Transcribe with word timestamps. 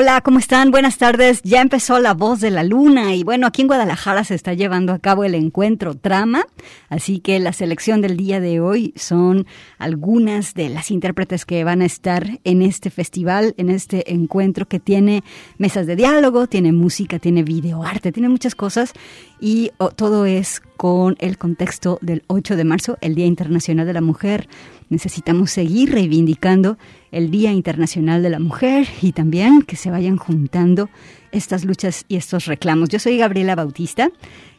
Hola, 0.00 0.20
¿cómo 0.20 0.38
están? 0.38 0.70
Buenas 0.70 0.96
tardes. 0.96 1.42
Ya 1.42 1.60
empezó 1.60 1.98
La 1.98 2.14
Voz 2.14 2.38
de 2.38 2.52
la 2.52 2.62
Luna 2.62 3.16
y 3.16 3.24
bueno, 3.24 3.48
aquí 3.48 3.62
en 3.62 3.66
Guadalajara 3.66 4.22
se 4.22 4.36
está 4.36 4.54
llevando 4.54 4.92
a 4.92 5.00
cabo 5.00 5.24
el 5.24 5.34
encuentro 5.34 5.94
Trama, 5.94 6.46
así 6.88 7.18
que 7.18 7.40
la 7.40 7.52
selección 7.52 8.00
del 8.00 8.16
día 8.16 8.38
de 8.38 8.60
hoy 8.60 8.94
son 8.94 9.48
algunas 9.76 10.54
de 10.54 10.68
las 10.68 10.92
intérpretes 10.92 11.44
que 11.44 11.64
van 11.64 11.82
a 11.82 11.86
estar 11.86 12.38
en 12.44 12.62
este 12.62 12.90
festival, 12.90 13.54
en 13.56 13.70
este 13.70 14.12
encuentro 14.12 14.68
que 14.68 14.78
tiene 14.78 15.24
mesas 15.56 15.88
de 15.88 15.96
diálogo, 15.96 16.46
tiene 16.46 16.70
música, 16.70 17.18
tiene 17.18 17.42
videoarte, 17.42 18.12
tiene 18.12 18.28
muchas 18.28 18.54
cosas 18.54 18.92
y 19.40 19.72
todo 19.96 20.26
es 20.26 20.62
con 20.76 21.16
el 21.18 21.38
contexto 21.38 21.98
del 22.02 22.22
8 22.28 22.54
de 22.54 22.62
marzo, 22.62 22.98
el 23.00 23.16
Día 23.16 23.26
Internacional 23.26 23.84
de 23.84 23.94
la 23.94 24.00
Mujer. 24.00 24.48
Necesitamos 24.90 25.50
seguir 25.50 25.90
reivindicando 25.90 26.78
el 27.10 27.30
Día 27.30 27.52
Internacional 27.52 28.22
de 28.22 28.30
la 28.30 28.38
Mujer 28.38 28.86
y 29.02 29.12
también 29.12 29.62
que 29.62 29.76
se 29.76 29.90
vayan 29.90 30.16
juntando 30.16 30.88
estas 31.32 31.64
luchas 31.64 32.04
y 32.08 32.16
estos 32.16 32.46
reclamos. 32.46 32.88
Yo 32.88 32.98
soy 32.98 33.18
Gabriela 33.18 33.54
Bautista, 33.54 34.10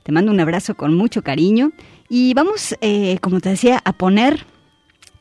te 0.04 0.12
mando 0.12 0.32
un 0.32 0.40
abrazo 0.40 0.76
con 0.76 0.96
mucho 0.96 1.22
cariño 1.22 1.72
y 2.10 2.34
vamos, 2.34 2.76
eh, 2.82 3.18
como 3.22 3.40
te 3.40 3.50
decía, 3.50 3.82
a 3.84 3.94
poner 3.94 4.46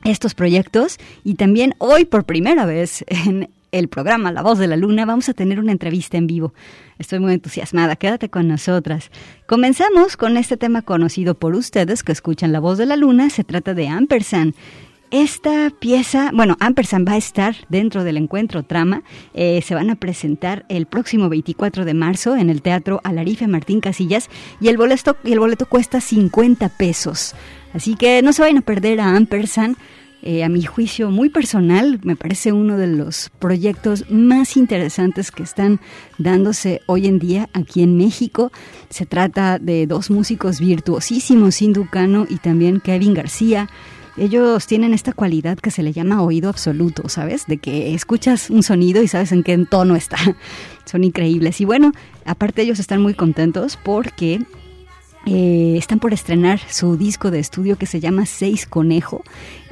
estos 0.05 0.35
proyectos 0.35 0.99
y 1.25 1.35
también 1.35 1.75
hoy 1.79 2.05
por 2.05 2.25
primera 2.25 2.65
vez 2.67 3.05
en 3.09 3.51
el 3.73 3.89
programa 3.89 4.33
La 4.33 4.43
Voz 4.43 4.59
de 4.59 4.67
la 4.67 4.77
Luna 4.77 5.05
vamos 5.05 5.29
a 5.29 5.35
tener 5.35 5.61
una 5.61 5.73
entrevista 5.73 6.17
en 6.17 6.27
vivo. 6.27 6.55
Estoy 6.99 7.21
muy 7.21 7.35
entusiasmada, 7.35 7.97
quédate 7.97 8.29
con 8.29 8.49
nosotras. 8.49 9.11
Comenzamos 9.47 10.17
con 10.17 10.37
este 10.37 10.57
tema 10.57 10.83
conocido 10.83 11.35
por 11.35 11.55
ustedes 11.55 12.03
que 12.03 12.13
escuchan 12.13 12.53
La 12.53 12.61
Voz 12.61 12.79
de 12.79 12.87
la 12.87 12.97
Luna, 12.97 13.31
se 13.31 13.45
trata 13.45 13.75
de 13.75 13.89
Ampersand. 13.89 14.55
Esta 15.11 15.71
pieza, 15.71 16.31
bueno, 16.35 16.59
Ampersand 16.61 17.09
va 17.09 17.15
a 17.15 17.17
estar 17.17 17.57
dentro 17.71 18.05
del 18.05 18.19
encuentro 18.19 18.63
Trama. 18.63 19.05
Eh, 19.33 19.63
se 19.63 19.75
van 19.75 19.89
a 19.89 19.95
presentar 19.95 20.67
el 20.69 20.85
próximo 20.85 21.31
24 21.31 21.87
de 21.87 21.95
marzo 21.95 22.37
en 22.37 22.51
el 22.51 22.61
Teatro 22.61 23.01
Alarife 23.05 23.47
Martín 23.47 23.81
Casillas 23.81 24.29
y 24.61 24.69
el 24.69 24.77
boleto, 24.77 25.17
el 25.25 25.41
boleto 25.41 25.65
cuesta 25.65 26.03
50 26.03 26.69
pesos. 26.77 27.35
Así 27.73 27.95
que 27.95 28.21
no 28.21 28.35
se 28.35 28.43
vayan 28.43 28.59
a 28.59 28.63
perder 28.63 29.01
a 29.01 29.17
Ampersand. 29.17 29.79
Eh, 30.21 30.43
a 30.43 30.49
mi 30.49 30.63
juicio 30.63 31.13
muy 31.13 31.31
personal, 31.31 32.01
me 32.03 32.17
parece 32.17 32.53
uno 32.53 32.77
de 32.77 32.89
los 32.89 33.31
proyectos 33.39 34.11
más 34.11 34.57
interesantes 34.57 35.31
que 35.31 35.45
están 35.45 35.81
dándose 36.19 36.83
hoy 36.87 37.07
en 37.07 37.21
día 37.21 37.49
aquí 37.53 37.85
en 37.85 37.97
México. 37.97 38.51
Se 38.91 39.07
trata 39.07 39.61
de 39.61 39.87
dos 39.87 40.11
músicos 40.11 40.59
virtuosísimos, 40.59 41.63
Inducano 41.63 42.27
y 42.29 42.39
también 42.39 42.81
Kevin 42.81 43.15
García 43.15 43.69
ellos 44.19 44.67
tienen 44.67 44.95
esta 44.95 45.13
cualidad 45.13 45.59
que 45.59 45.71
se 45.71 45.83
le 45.83 45.93
llama 45.93 46.23
oído 46.23 46.49
absoluto, 46.49 47.09
¿sabes? 47.09 47.47
De 47.47 47.59
que 47.59 47.95
escuchas 47.95 48.51
un 48.51 48.63
sonido 48.63 49.03
y 49.03 49.09
sabes 49.09 49.33
en 49.33 49.43
qué 49.43 49.57
tono 49.69 49.97
está. 49.97 50.17
Son 50.85 51.05
increíbles. 51.05 51.61
Y 51.61 51.65
bueno, 51.65 51.93
aparte 52.25 52.63
ellos 52.63 52.79
están 52.79 53.03
muy 53.03 53.15
contentos 53.15 53.79
porque 53.83 54.41
eh, 55.27 55.75
están 55.77 55.99
por 55.99 56.15
estrenar 56.15 56.61
su 56.71 56.97
disco 56.97 57.31
de 57.31 57.39
estudio 57.39 57.77
que 57.77 57.87
se 57.87 58.01
llama 58.01 58.25
Seis 58.25 58.67
Conejo 58.67 59.23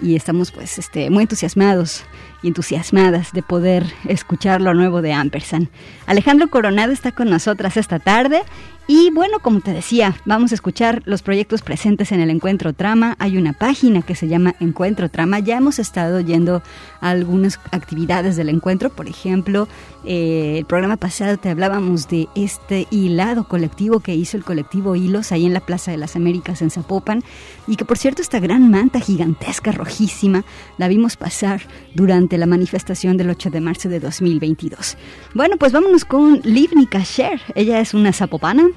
y 0.01 0.17
estamos 0.17 0.53
pues 0.53 0.79
este, 0.79 1.11
muy 1.11 1.23
entusiasmados 1.23 2.05
y 2.43 2.49
entusiasmadas 2.49 3.33
de 3.33 3.43
poder 3.43 3.85
escuchar 4.09 4.61
lo 4.61 4.75
nuevo 4.75 5.03
de 5.03 5.13
Ampersand. 5.13 5.69
Alejandro 6.07 6.49
Coronado 6.49 6.93
está 6.93 7.13
con 7.13 7.31
nosotras 7.31 7.77
esta 7.77 7.99
tarde 7.99 8.43
y 8.89 9.11
bueno, 9.11 9.41
como 9.41 9.61
te 9.61 9.73
decía, 9.73 10.17
vamos 10.27 10.53
a 10.53 10.55
escuchar 10.55 11.03
los 11.07 11.23
proyectos 11.23 11.63
presentes 11.63 12.13
en 12.13 12.21
el 12.21 12.31
Encuentro 12.31 12.73
Trama. 12.73 13.17
Hay 13.19 13.37
una 13.37 13.53
página 13.53 14.03
que 14.03 14.15
se 14.15 14.29
llama 14.29 14.55
Encuentro 14.61 15.09
Trama. 15.09 15.41
Ya 15.41 15.57
hemos 15.57 15.81
estado 15.81 16.21
yendo 16.21 16.63
a 17.01 17.11
algunas 17.11 17.59
actividades 17.73 18.37
del 18.37 18.49
encuentro. 18.49 18.91
Por 18.91 19.09
ejemplo, 19.09 19.67
eh, 20.05 20.59
el 20.59 20.67
programa 20.67 20.97
pasado 20.97 21.37
te 21.37 21.51
hablábamos 21.51 22.07
de 22.07 22.29
este 22.37 22.87
hilado 22.93 23.49
colectivo 23.49 23.99
que 23.99 24.15
hizo 24.15 24.37
el 24.37 24.45
colectivo 24.45 24.95
Hilos 24.95 25.33
ahí 25.33 25.47
en 25.47 25.53
la 25.53 25.67
Plaza 25.67 25.91
de 25.91 25.97
las 25.97 26.15
Américas 26.15 26.63
en 26.63 26.71
Zapopan. 26.71 27.25
Y 27.67 27.77
que 27.77 27.85
por 27.85 27.99
cierto, 27.99 28.23
esta 28.23 28.41
gran 28.41 28.71
manta 28.71 29.01
gigantesca, 29.01 29.73
rojísima, 29.73 30.45
la 30.79 30.89
vimos 30.89 31.17
pasar 31.17 31.63
durante 31.95 32.39
la 32.39 32.47
manifestación 32.47 33.17
del 33.17 33.31
8 33.31 33.51
de 33.51 33.61
marzo 33.61 33.89
de 33.89 34.01
2022. 34.01 34.97
Bueno, 35.35 35.57
pues 35.57 35.73
vámonos 35.73 36.05
con 36.05 36.41
Livni 36.45 36.87
Kasher. 36.87 37.41
Ella 37.55 37.81
es 37.81 37.95
una 37.95 38.13
zapopana 38.13 38.69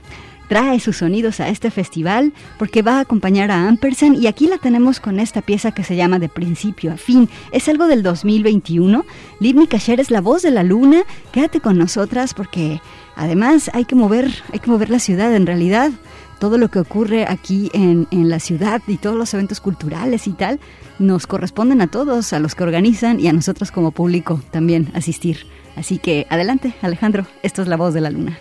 trae 0.50 0.80
sus 0.80 0.98
sonidos 0.98 1.40
a 1.40 1.48
este 1.48 1.72
festival 1.72 2.34
porque 2.58 2.82
va 2.82 2.98
a 2.98 3.02
acompañar 3.02 3.52
a 3.52 3.68
Ampersand 3.68 4.22
y 4.22 4.28
aquí 4.28 4.48
la 4.48 4.58
tenemos 4.58 5.00
con 5.00 5.20
esta 5.20 5.42
pieza 5.42 5.72
que 5.72 5.84
se 5.84 5.96
llama 5.96 6.20
De 6.20 6.28
principio 6.28 6.92
a 6.92 6.98
fin. 6.98 7.30
Es 7.52 7.70
algo 7.70 7.88
del 7.88 8.04
2021. 8.04 9.06
Livni 9.40 9.68
Kasher 9.68 10.00
es 10.02 10.12
la 10.12 10.20
voz 10.20 10.42
de 10.42 10.52
la 10.52 10.64
luna. 10.64 11.04
Quédate 11.32 11.62
con 11.62 11.78
nosotras 11.78 12.34
porque 12.34 12.82
además 13.16 13.70
hay 13.74 13.86
que 13.86 13.96
mover, 13.96 14.34
hay 14.52 14.60
que 14.60 14.72
mover 14.72 14.90
la 14.90 15.00
ciudad 15.00 15.34
en 15.34 15.46
realidad. 15.46 15.92
Todo 16.40 16.58
lo 16.58 16.70
que 16.70 16.80
ocurre 16.80 17.26
aquí 17.28 17.70
en, 17.74 18.08
en 18.12 18.30
la 18.30 18.40
ciudad 18.40 18.82
y 18.88 18.98
todos 18.98 19.16
los 19.16 19.34
eventos 19.34 19.60
culturales 19.60 20.28
y 20.28 20.32
tal 20.32 20.60
nos 20.98 21.28
corresponden 21.28 21.82
a 21.82 21.88
todos, 21.88 22.34
a 22.34 22.40
los 22.40 22.56
que 22.56 22.64
organizan 22.64 23.20
y 23.20 23.28
a 23.28 23.34
nosotros 23.34 23.72
como 23.72 23.92
público 23.92 24.42
también 24.52 24.90
asistir. 24.94 25.46
Así 25.76 25.98
que 25.98 26.28
adelante, 26.30 26.74
Alejandro, 26.82 27.26
esto 27.44 27.62
es 27.62 27.68
la 27.68 27.78
voz 27.78 27.94
de 27.94 28.02
la 28.02 28.10
luna. 28.10 28.38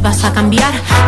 Ibas 0.00 0.24
a 0.24 0.32
cambiar. 0.32 0.99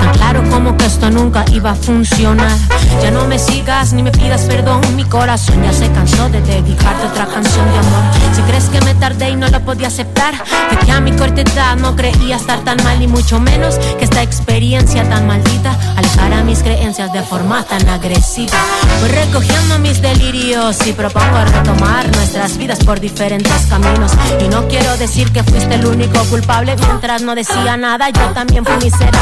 Como 0.63 0.77
que 0.77 0.87
esto 0.87 1.11
nunca 1.11 1.45
iba 1.51 1.73
a 1.73 1.75
funcionar. 1.75 2.57
Ya 3.03 3.11
no 3.11 3.27
me 3.27 3.37
sigas 3.37 3.93
ni 3.95 4.05
me 4.05 4.13
pidas 4.13 4.43
perdón. 4.43 4.81
Mi 4.95 5.03
corazón 5.03 5.61
ya 5.61 5.73
se 5.73 5.91
cansó 5.91 6.29
de 6.29 6.41
dedicarte 6.41 7.05
otra 7.05 7.27
canción 7.27 7.69
de 7.73 7.79
amor. 7.79 8.05
Si 8.33 8.43
crees 8.43 8.67
que 8.67 8.81
me 8.83 8.95
tardé 8.95 9.31
y 9.31 9.35
no 9.35 9.49
lo 9.49 9.59
podía 9.59 9.89
aceptar, 9.89 10.35
de 10.71 10.77
que 10.87 10.93
a 10.93 11.01
mi 11.01 11.11
corta 11.17 11.41
edad 11.41 11.77
no 11.79 11.97
creía 11.97 12.37
estar 12.37 12.61
tan 12.61 12.81
mal 12.85 13.03
y 13.03 13.09
mucho 13.09 13.41
menos 13.41 13.75
que 13.99 14.05
esta 14.05 14.23
experiencia 14.23 15.03
tan 15.09 15.27
maldita 15.27 15.77
alejara 15.97 16.45
mis 16.45 16.63
creencias 16.63 17.13
de 17.13 17.23
forma 17.23 17.65
tan 17.65 17.89
agresiva. 17.89 18.57
Voy 19.01 19.09
recogiendo 19.09 19.81
mis 19.81 20.01
delirios 20.01 20.87
y 20.87 20.93
propongo 20.93 21.45
retomar 21.45 22.07
nuestras 22.15 22.57
vidas 22.57 22.79
por 22.85 23.01
diferentes 23.01 23.67
caminos. 23.69 24.13
Y 24.41 24.47
no 24.47 24.69
quiero 24.69 24.97
decir 24.97 25.33
que 25.33 25.43
fuiste 25.43 25.75
el 25.75 25.87
único 25.87 26.21
culpable 26.27 26.77
mientras 26.77 27.23
no 27.23 27.35
decía 27.35 27.77
nada. 27.77 28.11
Yo 28.11 28.29
también 28.29 28.65
fui 28.65 28.77
miserable. 28.77 29.19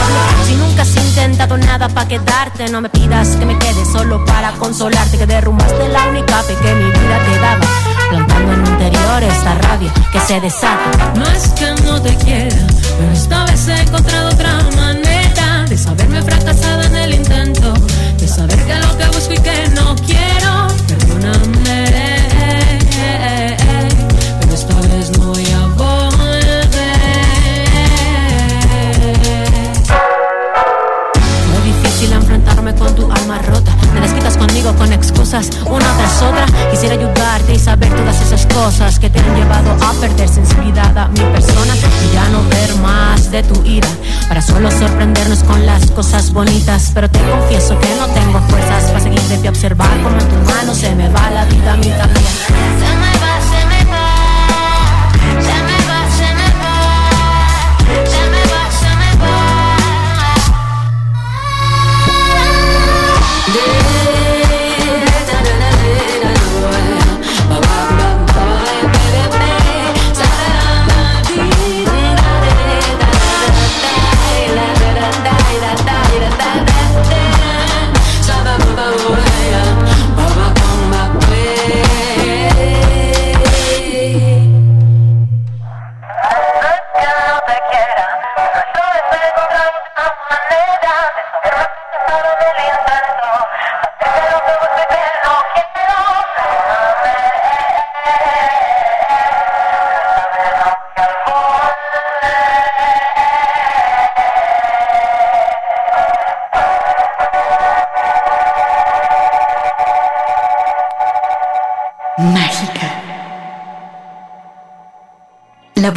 Si 0.46 0.54
nunca 0.56 0.82
has 0.82 0.90
nada 1.36 1.88
para 1.88 2.08
quedarte, 2.08 2.68
no 2.70 2.80
me 2.80 2.88
pidas 2.88 3.36
que 3.36 3.44
me 3.44 3.58
quede 3.58 3.84
solo 3.84 4.24
para 4.24 4.52
consolarte. 4.52 5.18
Que 5.18 5.26
derrumbaste 5.26 5.88
la 5.88 6.06
única 6.08 6.42
fe 6.42 6.54
que 6.62 6.74
mi 6.74 6.84
vida 6.84 7.18
te 7.24 7.38
daba. 7.38 7.66
Plantando 8.10 8.52
en 8.52 8.62
mi 8.62 8.68
interior 8.68 9.22
esta 9.22 9.54
rabia 9.54 9.92
que 10.12 10.20
se 10.20 10.40
desata. 10.40 11.12
Es 11.34 11.48
que 11.50 11.82
no 11.82 12.00
te 12.00 12.14
quiera, 12.16 12.56
pero 12.98 13.12
esta 13.12 13.44
vez 13.44 13.68
he 13.68 13.80
encontrado 13.80 14.28
otra 14.30 14.58
manera 14.76 15.64
de 15.68 15.78
saberme 15.78 16.22
fracasada 16.22 16.86
en 16.86 16.96
el 16.96 17.14
intento. 17.14 17.74
De 18.18 18.28
saber 18.28 18.58
que 18.66 18.74
lo 18.74 18.98
que 18.98 19.06
busco 19.06 19.32
y 19.32 19.38
que 19.38 19.68
no 19.74 19.94
quiero. 20.06 20.29
Con 34.68 34.92
excusas, 34.92 35.48
una 35.66 35.86
tras 35.96 36.22
otra. 36.22 36.44
Quisiera 36.70 36.94
ayudarte 36.94 37.54
y 37.54 37.58
saber 37.58 37.88
todas 37.94 38.20
esas 38.20 38.46
cosas 38.46 38.98
que 38.98 39.08
te 39.08 39.18
han 39.18 39.34
llevado 39.34 39.72
a 39.82 39.92
perder 39.94 40.28
sensibilidad 40.28 40.96
a 40.98 41.08
mi 41.08 41.20
persona 41.20 41.74
y 41.74 42.14
ya 42.14 42.28
no 42.28 42.42
ver 42.44 42.74
más 42.76 43.30
de 43.30 43.42
tu 43.42 43.62
ira 43.64 43.88
para 44.28 44.42
solo 44.42 44.70
sorprendernos 44.70 45.42
con 45.44 45.64
las 45.64 45.90
cosas 45.90 46.32
bonitas. 46.32 46.90
Pero 46.94 47.08
te 47.10 47.18
confieso 47.20 47.78
que 47.78 47.88
no 47.96 48.06
tengo 48.08 48.38
fuerzas 48.48 48.84
para 48.90 49.00
seguir 49.00 49.20
de 49.20 49.48
observar 49.48 49.90
como 50.02 50.18
en 50.18 50.28
tu 50.28 50.52
mano 50.52 50.74
se 50.74 50.94
me 50.94 51.08
va 51.08 51.30
la 51.30 51.44
vida 51.46 51.72
a 51.72 51.76
mí 51.76 51.90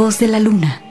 voz 0.03 0.19
de 0.19 0.27
la 0.27 0.41
luna. 0.41 0.83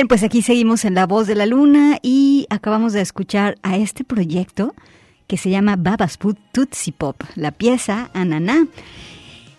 Bien, 0.00 0.08
pues 0.08 0.22
aquí 0.22 0.40
seguimos 0.40 0.86
en 0.86 0.94
La 0.94 1.06
Voz 1.06 1.26
de 1.26 1.34
la 1.34 1.44
Luna 1.44 1.98
y 2.00 2.46
acabamos 2.48 2.94
de 2.94 3.02
escuchar 3.02 3.58
a 3.62 3.76
este 3.76 4.02
proyecto 4.02 4.74
que 5.26 5.36
se 5.36 5.50
llama 5.50 5.76
Babas 5.76 6.16
Food 6.16 6.38
Tootsie 6.52 6.94
Pop, 6.94 7.22
la 7.34 7.50
pieza 7.50 8.08
Ananá. 8.14 8.66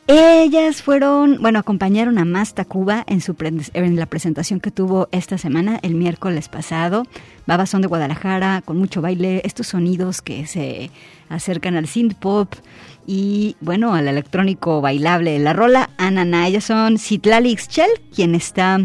Ellas 0.07 0.81
fueron, 0.81 1.37
bueno, 1.41 1.59
acompañaron 1.59 2.17
a 2.17 2.25
Masta 2.25 2.65
Cuba 2.65 3.03
en, 3.05 3.21
su 3.21 3.35
la 3.39 4.05
presentación 4.07 4.59
que 4.59 4.71
tuvo 4.71 5.09
esta 5.11 5.37
semana, 5.37 5.77
el 5.83 5.93
miércoles 5.93 6.49
pasado. 6.49 7.05
Babas 7.45 7.69
son 7.69 7.83
de 7.83 7.87
Guadalajara, 7.87 8.63
con 8.65 8.77
mucho 8.77 8.99
baile, 8.99 9.43
estos 9.45 9.67
sonidos 9.67 10.23
que 10.23 10.47
se 10.47 10.89
acercan 11.29 11.75
al 11.75 11.85
synth 11.85 12.15
pop 12.15 12.51
y, 13.05 13.57
bueno, 13.61 13.93
al 13.93 14.07
electrónico 14.07 14.81
bailable. 14.81 15.37
La 15.37 15.53
rola 15.53 15.91
Ananá, 15.99 16.47
ellas 16.47 16.63
son 16.63 16.97
Citlali 16.97 17.55
Xchel, 17.55 17.91
quien 18.11 18.33
está 18.33 18.79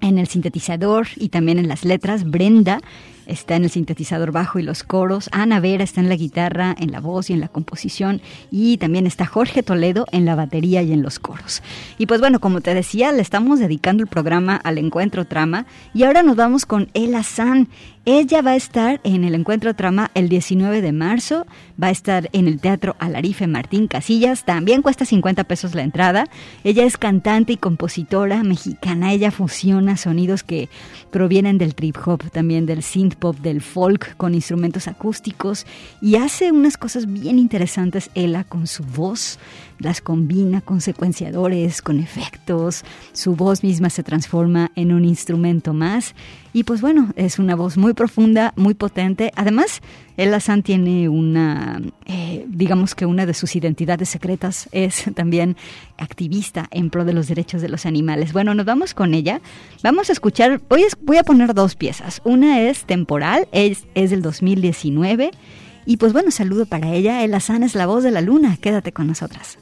en 0.00 0.18
el 0.18 0.26
sintetizador 0.26 1.08
y 1.16 1.28
también 1.28 1.58
en 1.58 1.68
las 1.68 1.84
letras. 1.84 2.24
Brenda 2.24 2.80
está 3.26 3.56
en 3.56 3.64
el 3.64 3.70
sintetizador 3.70 4.32
bajo 4.32 4.58
y 4.58 4.62
los 4.62 4.82
coros. 4.82 5.28
Ana 5.32 5.60
Vera 5.60 5.84
está 5.84 6.00
en 6.00 6.08
la 6.08 6.16
guitarra, 6.16 6.74
en 6.78 6.92
la 6.92 7.00
voz 7.00 7.28
y 7.28 7.32
en 7.32 7.40
la 7.40 7.48
composición. 7.48 8.20
Y 8.50 8.78
también 8.78 9.06
está 9.06 9.26
Jorge 9.26 9.62
Toledo 9.62 10.06
en 10.12 10.24
la 10.24 10.34
batería 10.34 10.82
y 10.82 10.92
en 10.92 11.02
los 11.02 11.18
coros. 11.18 11.62
Y 11.98 12.06
pues 12.06 12.20
bueno, 12.20 12.40
como 12.40 12.60
te 12.60 12.74
decía, 12.74 13.12
le 13.12 13.22
estamos 13.22 13.58
dedicando 13.58 14.02
el 14.02 14.08
programa 14.08 14.56
al 14.56 14.78
encuentro 14.78 15.24
trama. 15.24 15.66
Y 15.92 16.04
ahora 16.04 16.22
nos 16.22 16.36
vamos 16.36 16.66
con 16.66 16.88
Ella 16.94 17.22
San. 17.22 17.68
Ella 18.08 18.40
va 18.40 18.52
a 18.52 18.56
estar 18.56 19.00
en 19.02 19.24
el 19.24 19.34
Encuentro 19.34 19.74
Trama 19.74 20.12
el 20.14 20.28
19 20.28 20.80
de 20.80 20.92
marzo, 20.92 21.44
va 21.82 21.88
a 21.88 21.90
estar 21.90 22.30
en 22.32 22.46
el 22.46 22.60
Teatro 22.60 22.94
Alarife 23.00 23.48
Martín 23.48 23.88
Casillas, 23.88 24.44
también 24.44 24.80
cuesta 24.80 25.04
50 25.04 25.42
pesos 25.42 25.74
la 25.74 25.82
entrada. 25.82 26.28
Ella 26.62 26.84
es 26.84 26.98
cantante 26.98 27.54
y 27.54 27.56
compositora 27.56 28.44
mexicana, 28.44 29.12
ella 29.12 29.32
fusiona 29.32 29.96
sonidos 29.96 30.44
que 30.44 30.68
provienen 31.10 31.58
del 31.58 31.74
trip 31.74 31.96
hop, 32.06 32.30
también 32.30 32.64
del 32.64 32.84
synth 32.84 33.16
pop, 33.16 33.38
del 33.38 33.60
folk 33.60 34.16
con 34.16 34.36
instrumentos 34.36 34.86
acústicos 34.86 35.66
y 36.00 36.14
hace 36.14 36.52
unas 36.52 36.76
cosas 36.76 37.12
bien 37.12 37.40
interesantes 37.40 38.10
ella 38.14 38.44
con 38.44 38.68
su 38.68 38.84
voz 38.84 39.40
las 39.78 40.00
combina 40.00 40.60
con 40.60 40.80
secuenciadores, 40.80 41.82
con 41.82 42.00
efectos, 42.00 42.84
su 43.12 43.36
voz 43.36 43.62
misma 43.62 43.90
se 43.90 44.02
transforma 44.02 44.70
en 44.74 44.92
un 44.92 45.04
instrumento 45.04 45.72
más 45.72 46.14
y 46.56 46.64
pues 46.64 46.80
bueno, 46.80 47.12
es 47.16 47.38
una 47.38 47.54
voz 47.54 47.76
muy 47.76 47.92
profunda, 47.92 48.54
muy 48.56 48.72
potente. 48.72 49.30
Además, 49.36 49.82
Ella 50.16 50.40
San 50.40 50.62
tiene 50.62 51.06
una, 51.06 51.82
eh, 52.06 52.46
digamos 52.48 52.94
que 52.94 53.04
una 53.04 53.26
de 53.26 53.34
sus 53.34 53.54
identidades 53.56 54.08
secretas 54.08 54.66
es 54.72 55.04
también 55.14 55.58
activista 55.98 56.66
en 56.70 56.88
pro 56.88 57.04
de 57.04 57.12
los 57.12 57.28
derechos 57.28 57.60
de 57.60 57.68
los 57.68 57.84
animales. 57.84 58.32
Bueno, 58.32 58.54
nos 58.54 58.64
vamos 58.64 58.94
con 58.94 59.12
ella. 59.12 59.42
Vamos 59.82 60.08
a 60.08 60.14
escuchar, 60.14 60.62
voy 60.66 60.84
a, 60.84 60.86
voy 61.02 61.18
a 61.18 61.24
poner 61.24 61.52
dos 61.52 61.74
piezas. 61.74 62.22
Una 62.24 62.62
es 62.62 62.86
temporal, 62.86 63.48
es, 63.52 63.84
es 63.94 64.08
del 64.08 64.22
2019. 64.22 65.32
Y 65.84 65.98
pues 65.98 66.14
bueno, 66.14 66.30
saludo 66.30 66.64
para 66.64 66.94
ella. 66.94 67.22
Ella 67.22 67.40
San 67.40 67.64
es 67.64 67.74
la 67.74 67.84
voz 67.84 68.02
de 68.02 68.12
la 68.12 68.22
luna. 68.22 68.56
Quédate 68.56 68.92
con 68.92 69.08
nosotras. 69.08 69.58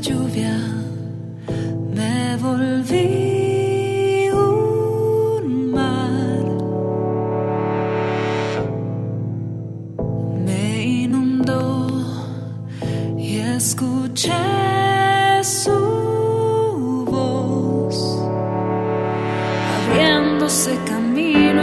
Lluvia 0.00 0.58
me 1.94 2.36
volví 2.36 4.28
un 4.32 5.70
mar. 5.70 6.44
Me 10.44 10.82
inundó 10.82 11.88
y 13.16 13.38
escuché 13.38 14.32
su 15.42 17.04
voz 17.08 17.96
abriéndose 19.76 20.76
camino 20.86 21.62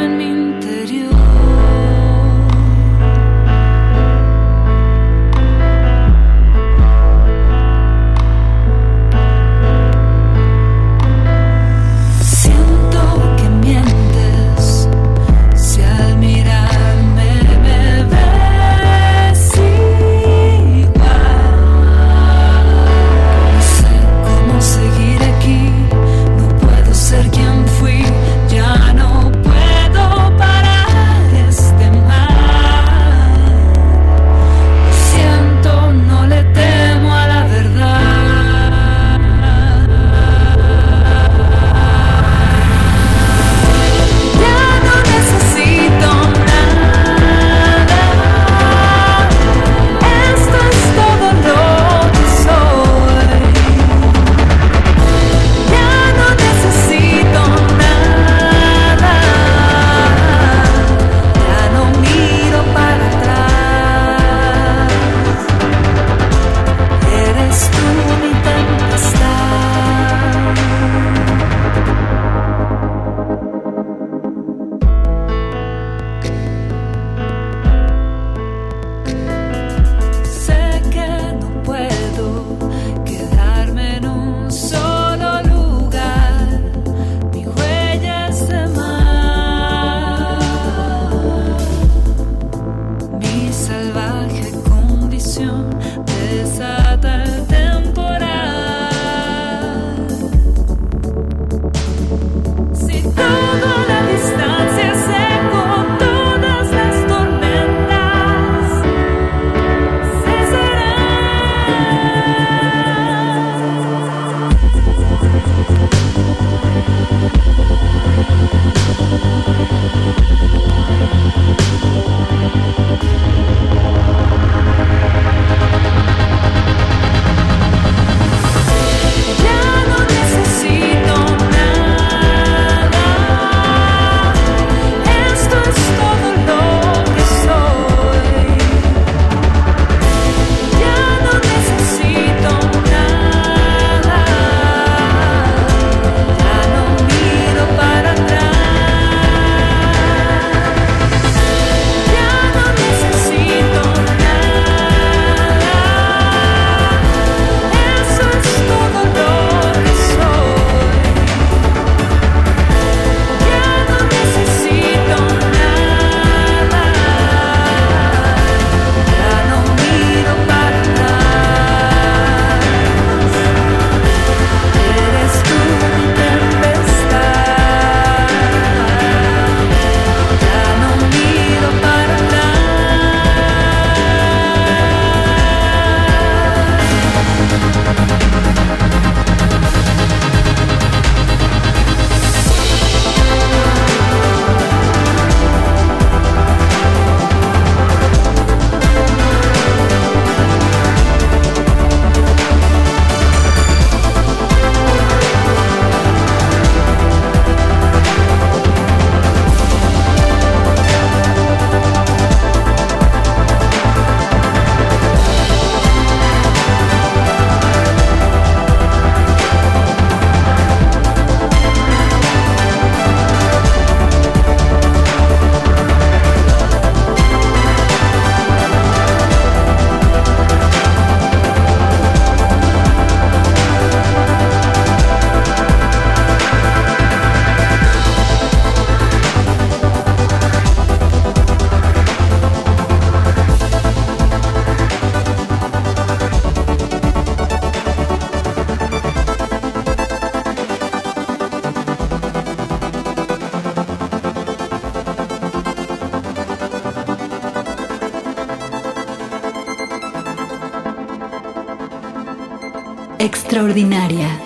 Extraordinaria. 263.62 264.41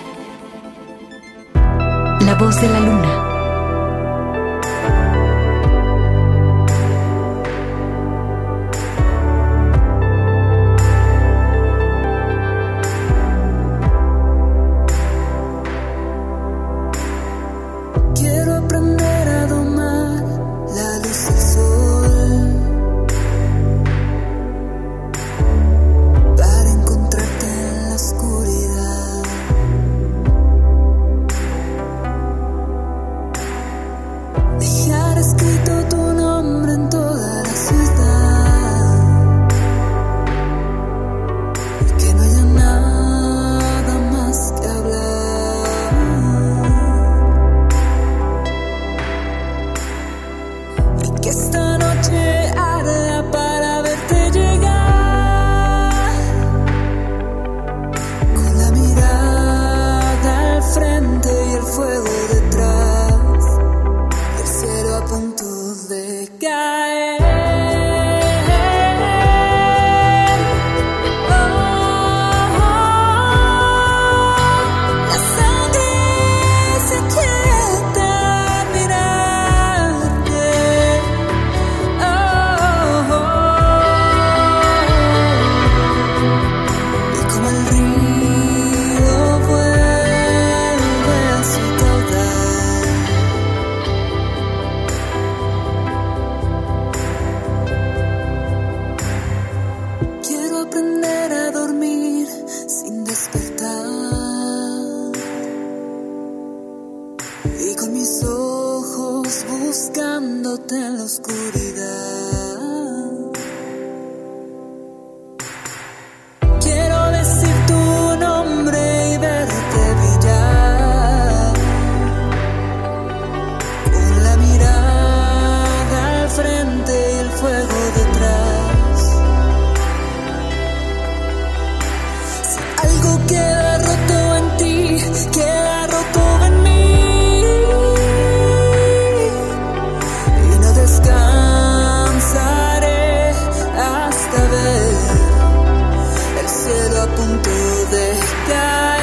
Y 147.48 148.95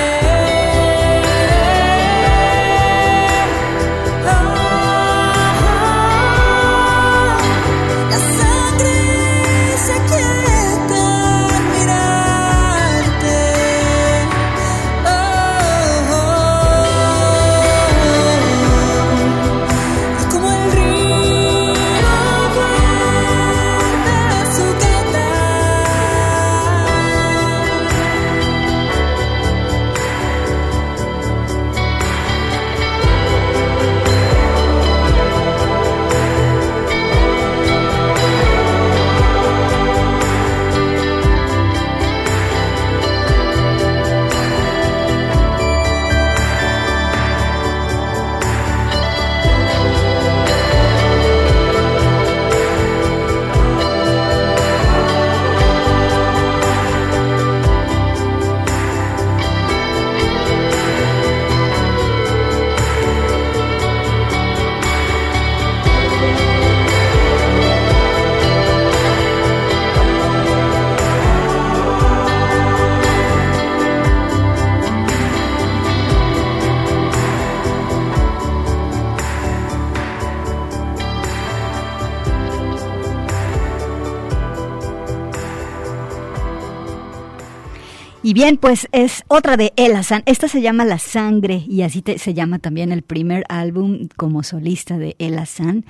bien, 88.42 88.57
pues 88.57 88.88
es 88.90 89.22
otra 89.28 89.57
de 89.57 89.72
Ella 89.76 90.02
San. 90.02 90.24
Esta 90.26 90.48
se 90.48 90.61
llama 90.61 90.85
La 90.85 90.98
Sangre 90.98 91.62
y 91.68 91.83
así 91.83 92.02
se 92.16 92.35
llama 92.35 92.59
también 92.59 92.90
el 92.90 93.02
primer 93.02 93.44
álbum 93.48 94.09
como 94.16 94.42
solista 94.42 94.98
de 94.98 95.14
Ella 95.20 95.46
San. 95.46 95.85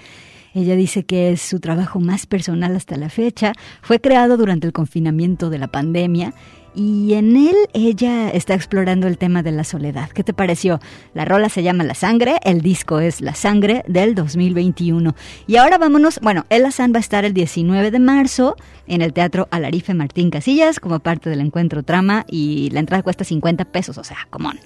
Ella 0.53 0.77
dice 0.77 1.07
que 1.07 1.33
es 1.33 1.41
su 1.41 1.61
trabajo 1.61 1.99
más 1.99 2.27
personal 2.27 2.77
hasta 2.77 2.97
la 2.97 3.09
fecha. 3.09 3.55
Fue 3.81 4.03
creado 4.03 4.37
durante 4.37 4.67
el 4.67 4.75
confinamiento 4.75 5.49
de 5.49 5.59
la 5.59 5.69
pandemia 5.69 6.35
y 6.75 7.15
en 7.15 7.37
él 7.37 7.57
ella 7.73 8.31
está 8.31 8.55
explorando 8.55 9.07
el 9.07 9.19
tema 9.19 9.43
de 9.43 9.53
la 9.53 9.65
soledad. 9.65 10.11
¿Qué 10.11 10.25
te 10.25 10.33
pareció? 10.33 10.81
La 11.15 11.25
rola 11.25 11.49
se 11.49 11.63
llama 11.63 11.85
La 11.85 11.95
Sangre, 11.95 12.39
el 12.45 12.61
disco 12.61 13.01
es 13.01 13.21
La 13.21 13.35
Sangre 13.35 13.85
del 13.87 14.15
2021. 14.15 15.15
Y 15.47 15.57
ahora 15.57 15.79
vámonos, 15.79 16.19
bueno, 16.21 16.47
Ella 16.49 16.71
San 16.71 16.93
va 16.93 16.99
a 16.99 17.01
estar 17.01 17.25
el 17.25 17.35
19 17.35 17.91
de 17.91 17.99
marzo 17.99 18.57
en 18.87 19.03
el 19.03 19.13
Teatro 19.13 19.49
Alarife 19.51 19.95
Martín 19.95 20.31
Casillas 20.31 20.81
como 20.81 20.99
parte 21.01 21.31
del 21.31 21.41
encuentro 21.41 21.83
Trama 21.83 22.25
y 22.29 22.71
la 22.71 22.81
entrada 22.81 23.03
cuesta 23.03 23.25
50 23.25 23.67
pesos, 23.67 23.99
o 23.99 24.05
sea, 24.05 24.27
común. 24.31 24.59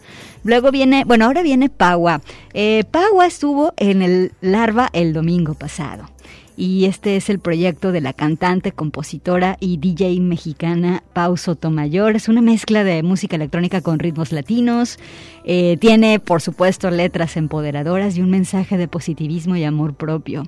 Luego 0.44 0.70
viene, 0.70 1.04
bueno, 1.04 1.26
ahora 1.26 1.42
viene 1.42 1.68
Pagua. 1.68 2.20
Eh, 2.54 2.84
Pagua 2.90 3.26
estuvo 3.26 3.74
en 3.76 4.02
el 4.02 4.32
Larva 4.40 4.88
el 4.92 5.12
domingo 5.12 5.54
pasado 5.54 6.15
y 6.56 6.86
este 6.86 7.16
es 7.16 7.28
el 7.28 7.38
proyecto 7.38 7.92
de 7.92 8.00
la 8.00 8.14
cantante, 8.14 8.72
compositora 8.72 9.56
y 9.60 9.76
DJ 9.76 10.20
mexicana 10.20 11.02
Pau 11.12 11.36
Sotomayor. 11.36 12.16
Es 12.16 12.28
una 12.28 12.40
mezcla 12.40 12.82
de 12.82 13.02
música 13.02 13.36
electrónica 13.36 13.82
con 13.82 13.98
ritmos 13.98 14.32
latinos. 14.32 14.98
Eh, 15.44 15.76
tiene, 15.80 16.18
por 16.18 16.40
supuesto, 16.40 16.90
letras 16.90 17.36
empoderadoras 17.36 18.16
y 18.16 18.22
un 18.22 18.30
mensaje 18.30 18.78
de 18.78 18.88
positivismo 18.88 19.56
y 19.56 19.64
amor 19.64 19.94
propio. 19.94 20.44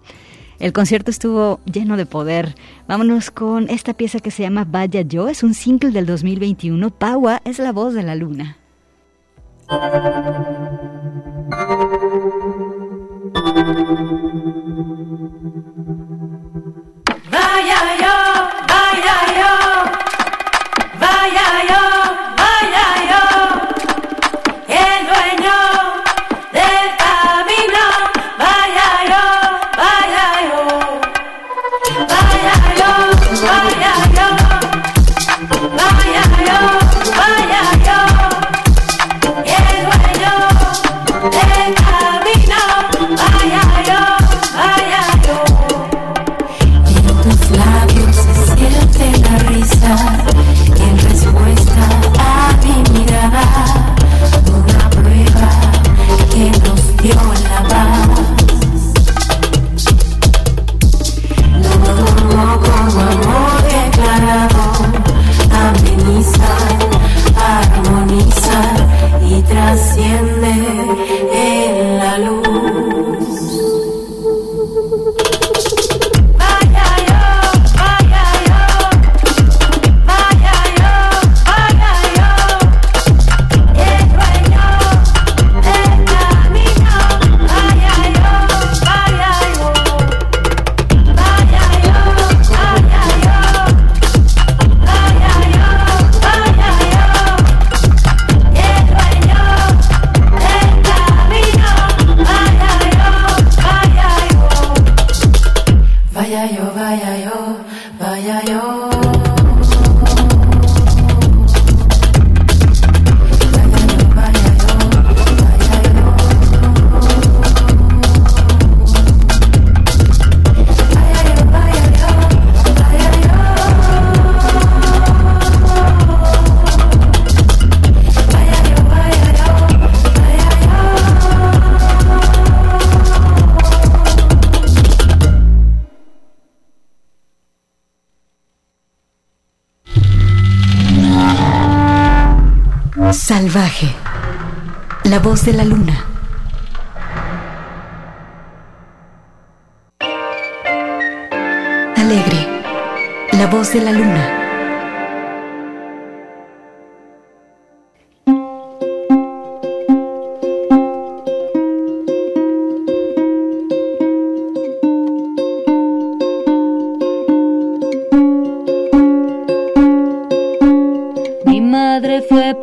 El 0.58 0.72
concierto 0.72 1.10
estuvo 1.10 1.60
lleno 1.70 1.96
de 1.96 2.06
poder. 2.06 2.54
Vámonos 2.88 3.30
con 3.30 3.68
esta 3.68 3.94
pieza 3.94 4.18
que 4.18 4.30
se 4.30 4.42
llama 4.42 4.66
Vaya 4.68 5.02
Yo, 5.02 5.28
es 5.28 5.42
un 5.42 5.54
single 5.54 5.92
del 5.92 6.06
2021. 6.06 6.90
Paua 6.90 7.42
es 7.44 7.58
la 7.58 7.72
voz 7.72 7.94
de 7.94 8.02
la 8.02 8.14
luna. 8.14 8.56
Vaya 17.58 17.74
yo, 17.98 18.16
vaya 18.68 19.16
yo, 19.34 19.52
vaya 19.82 19.87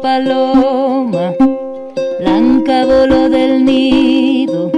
paloma, 0.05 1.33
Blanca 2.19 2.85
voló 2.85 3.27
del 3.27 3.65
nido, 3.65 4.71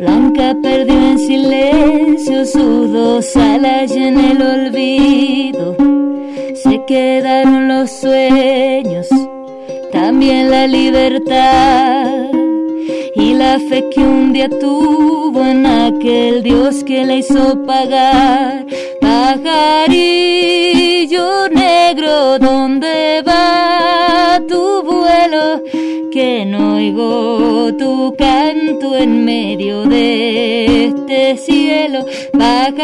Blanca 0.00 0.56
perdió 0.60 0.92
en 1.12 1.18
silencio 1.20 2.44
sus 2.44 2.92
dos 2.92 3.36
alas 3.36 3.92
en 3.92 4.18
el 4.18 4.42
olvido. 4.42 5.76
Se 6.64 6.84
quedaron 6.84 7.68
los 7.68 7.92
sueños, 7.92 9.06
también 9.92 10.50
la 10.50 10.66
libertad 10.66 12.24
y 13.14 13.34
la 13.34 13.60
fe 13.68 13.88
que 13.94 14.00
un 14.00 14.32
día 14.32 14.48
tuvo 14.48 15.44
en 15.44 15.64
aquel 15.64 16.42
Dios 16.42 16.82
que 16.82 17.04
le 17.06 17.18
hizo 17.18 17.56
pagar. 17.64 18.66
Pajarillo 19.00 20.48
negro, 21.50 22.40
¿dónde 22.40 22.99
No 26.46 26.76
oigo 26.76 27.74
tu 27.76 28.14
canto 28.16 28.96
en 28.96 29.24
medio 29.26 29.84
de 29.84 30.86
este 30.86 31.36
cielo. 31.36 32.06
Pajarillo 32.32 32.80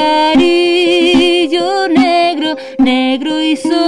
negro, 1.89 2.57
negro 2.77 3.43
y 3.43 3.57
solitario, 3.57 3.81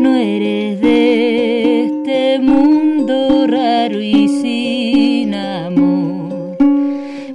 no 0.00 0.16
eres 0.16 0.80
de 0.80 1.84
este 1.84 2.40
mundo 2.40 3.46
raro 3.46 4.00
y 4.00 4.26
sin 4.28 5.32
amor. 5.34 6.56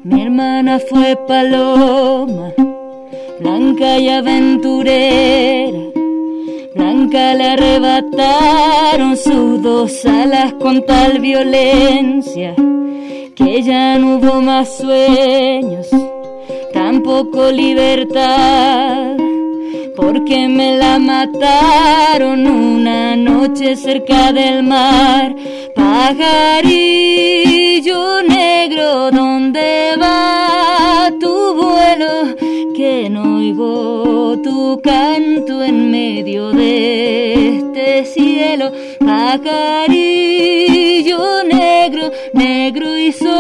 Mi 0.04 0.22
hermana 0.22 0.80
fue 0.80 1.16
paloma, 1.28 2.52
blanca 3.40 3.98
y 4.00 4.10
aventurera. 4.10 5.93
Blanca 7.04 7.34
le 7.34 7.44
arrebataron 7.50 9.18
sus 9.18 9.62
dos 9.62 10.06
alas 10.06 10.54
con 10.54 10.86
tal 10.86 11.20
violencia 11.20 12.56
que 13.36 13.62
ya 13.62 14.00
no 14.00 14.16
hubo 14.16 14.42
más 14.42 14.78
sueños, 14.78 15.90
tampoco 16.72 17.52
libertad, 17.52 19.18
porque 19.98 20.48
me 20.48 20.78
la 20.78 20.98
mataron 20.98 22.48
una 22.48 23.18
noche 23.18 23.76
cerca 23.76 24.32
del 24.32 24.64
mar. 24.64 25.36
Pajarillo 25.76 26.94
negro, 28.24 29.12
¿dónde 29.12 29.98
va 30.00 30.14
tu 30.14 30.22
vuelo? 30.22 30.33
No 33.14 33.38
oigo 33.38 34.42
tu 34.42 34.82
canto 34.82 35.62
en 35.62 35.92
medio 35.92 36.50
de 36.52 37.58
este 37.58 38.06
cielo. 38.06 38.72
Pajarillo 38.98 40.34
negro, 41.44 42.12
negro 42.34 42.98
y 42.98 43.12
solitario, 43.12 43.38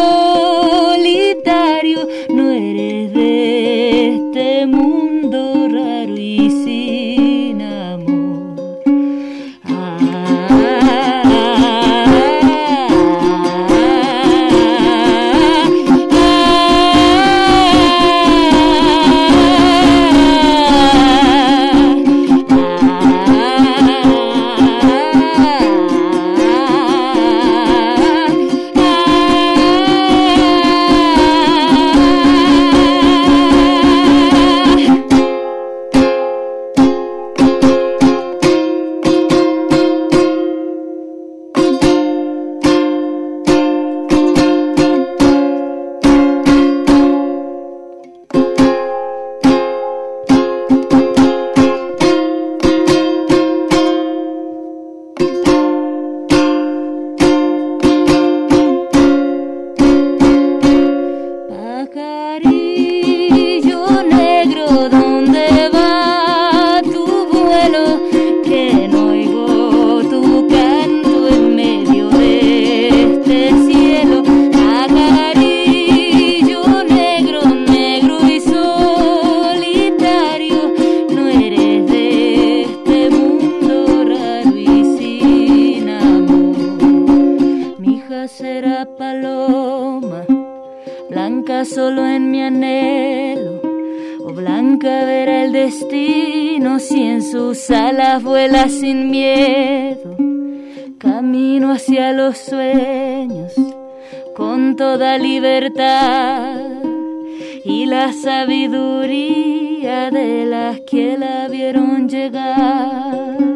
y 107.65 107.85
la 107.85 108.13
sabiduría 108.13 110.11
de 110.11 110.45
las 110.45 110.79
que 110.89 111.17
la 111.17 111.47
vieron 111.47 112.09
llegar. 112.09 113.53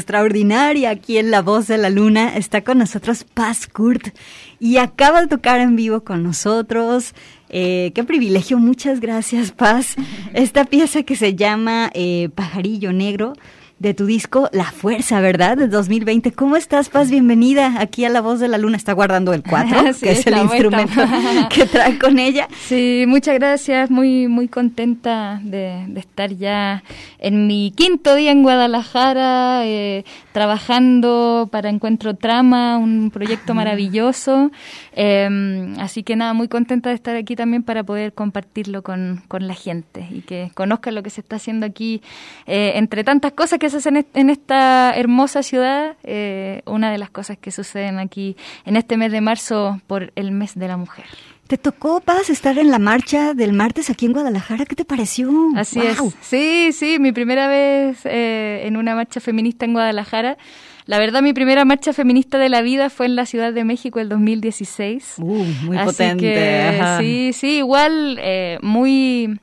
extraordinaria 0.00 0.90
aquí 0.90 1.18
en 1.18 1.30
La 1.30 1.42
Voz 1.42 1.66
de 1.66 1.78
la 1.78 1.90
Luna 1.90 2.36
está 2.36 2.64
con 2.64 2.78
nosotros 2.78 3.24
Paz 3.24 3.66
Kurt 3.66 4.08
y 4.58 4.78
acaba 4.78 5.20
de 5.20 5.28
tocar 5.28 5.60
en 5.60 5.76
vivo 5.76 6.02
con 6.02 6.22
nosotros. 6.22 7.14
Eh, 7.50 7.90
qué 7.94 8.04
privilegio, 8.04 8.58
muchas 8.58 9.00
gracias 9.00 9.50
Paz. 9.50 9.96
Esta 10.34 10.64
pieza 10.64 11.02
que 11.02 11.16
se 11.16 11.34
llama 11.34 11.90
eh, 11.94 12.28
Pajarillo 12.34 12.92
Negro 12.92 13.32
de 13.80 13.94
tu 13.94 14.04
disco 14.04 14.50
La 14.52 14.70
Fuerza, 14.70 15.20
¿verdad? 15.20 15.56
De 15.56 15.66
2020. 15.66 16.32
¿Cómo 16.32 16.56
estás, 16.56 16.90
Paz? 16.90 17.10
Bienvenida 17.10 17.80
aquí 17.80 18.04
a 18.04 18.10
La 18.10 18.20
Voz 18.20 18.38
de 18.38 18.46
la 18.46 18.58
Luna. 18.58 18.76
Está 18.76 18.92
guardando 18.92 19.32
el 19.32 19.42
4, 19.42 19.84
que 20.02 20.12
es 20.12 20.26
el 20.26 20.36
instrumento 20.36 21.00
que 21.48 21.64
trae 21.64 21.98
con 21.98 22.18
ella. 22.18 22.46
Sí, 22.60 23.04
muchas 23.08 23.36
gracias. 23.36 23.90
Muy, 23.90 24.28
muy 24.28 24.48
contenta 24.48 25.40
de, 25.42 25.86
estar 25.96 26.30
ya 26.30 26.84
en 27.18 27.46
mi 27.46 27.72
quinto 27.74 28.14
día 28.16 28.32
en 28.32 28.42
Guadalajara, 28.42 29.62
eh, 29.64 30.04
trabajando 30.32 31.48
para 31.50 31.70
Encuentro 31.70 32.14
Trama, 32.14 32.76
un 32.76 33.10
proyecto 33.10 33.54
maravilloso. 33.54 34.50
Em, 34.92 35.74
así 35.78 36.02
que 36.02 36.16
nada, 36.16 36.34
muy 36.34 36.48
contenta 36.48 36.90
de 36.90 36.96
estar 36.96 37.16
aquí 37.16 37.34
también 37.34 37.62
para 37.62 37.82
poder 37.82 38.12
compartirlo 38.12 38.82
con, 38.82 39.22
con 39.26 39.46
la 39.46 39.54
gente 39.54 40.06
y 40.10 40.20
que 40.20 40.50
conozcan 40.52 40.94
lo 40.94 41.02
que 41.02 41.08
se 41.08 41.22
está 41.22 41.36
haciendo 41.36 41.64
aquí, 41.64 42.02
eh, 42.46 42.72
entre 42.74 43.04
tantas 43.04 43.32
cosas 43.32 43.58
que 43.58 43.69
en 43.86 44.30
esta 44.30 44.92
hermosa 44.94 45.42
ciudad, 45.42 45.96
eh, 46.02 46.62
una 46.66 46.90
de 46.90 46.98
las 46.98 47.10
cosas 47.10 47.38
que 47.38 47.50
suceden 47.50 47.98
aquí 47.98 48.36
en 48.64 48.76
este 48.76 48.96
mes 48.96 49.12
de 49.12 49.20
marzo 49.20 49.80
por 49.86 50.12
el 50.16 50.32
mes 50.32 50.54
de 50.54 50.68
la 50.68 50.76
mujer. 50.76 51.06
¿Te 51.50 51.58
tocó, 51.58 52.00
Paz, 52.00 52.30
estar 52.30 52.58
en 52.58 52.70
la 52.70 52.78
marcha 52.78 53.34
del 53.34 53.52
martes 53.52 53.90
aquí 53.90 54.06
en 54.06 54.12
Guadalajara? 54.12 54.66
¿Qué 54.66 54.76
te 54.76 54.84
pareció? 54.84 55.32
Así 55.56 55.80
es. 55.80 55.98
Sí, 56.20 56.70
sí, 56.72 56.98
mi 57.00 57.10
primera 57.10 57.48
vez 57.48 57.98
eh, 58.04 58.62
en 58.66 58.76
una 58.76 58.94
marcha 58.94 59.18
feminista 59.20 59.64
en 59.64 59.72
Guadalajara. 59.72 60.38
La 60.86 61.00
verdad, 61.00 61.22
mi 61.22 61.32
primera 61.32 61.64
marcha 61.64 61.92
feminista 61.92 62.38
de 62.38 62.50
la 62.50 62.62
vida 62.62 62.88
fue 62.88 63.06
en 63.06 63.16
la 63.16 63.26
Ciudad 63.26 63.52
de 63.52 63.64
México 63.64 63.98
el 63.98 64.08
2016. 64.08 65.14
Uh, 65.18 65.44
muy 65.64 65.78
potente. 65.78 66.80
sí, 67.00 67.32
sí, 67.32 67.58
igual 67.58 68.18
eh, 68.20 68.58
muy 68.62 69.40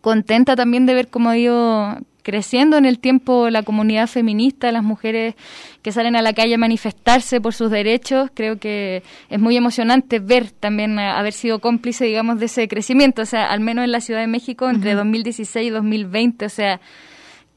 contenta 0.00 0.56
también 0.56 0.86
de 0.86 0.94
ver 0.94 1.08
cómo 1.08 1.30
ha 1.30 1.38
ido 1.38 1.98
creciendo 2.28 2.76
en 2.76 2.84
el 2.84 2.98
tiempo 2.98 3.48
la 3.48 3.62
comunidad 3.62 4.06
feminista, 4.06 4.70
las 4.70 4.82
mujeres 4.82 5.34
que 5.80 5.92
salen 5.92 6.14
a 6.14 6.20
la 6.20 6.34
calle 6.34 6.56
a 6.56 6.58
manifestarse 6.58 7.40
por 7.40 7.54
sus 7.54 7.70
derechos. 7.70 8.28
Creo 8.34 8.58
que 8.58 9.02
es 9.30 9.40
muy 9.40 9.56
emocionante 9.56 10.18
ver 10.18 10.50
también 10.50 10.98
haber 10.98 11.32
sido 11.32 11.58
cómplice, 11.60 12.04
digamos, 12.04 12.38
de 12.38 12.44
ese 12.44 12.68
crecimiento. 12.68 13.22
O 13.22 13.24
sea, 13.24 13.50
al 13.50 13.60
menos 13.60 13.82
en 13.86 13.92
la 13.92 14.02
Ciudad 14.02 14.20
de 14.20 14.26
México 14.26 14.68
entre 14.68 14.92
2016 14.92 15.68
y 15.68 15.70
2020, 15.70 16.44
o 16.44 16.48
sea, 16.50 16.82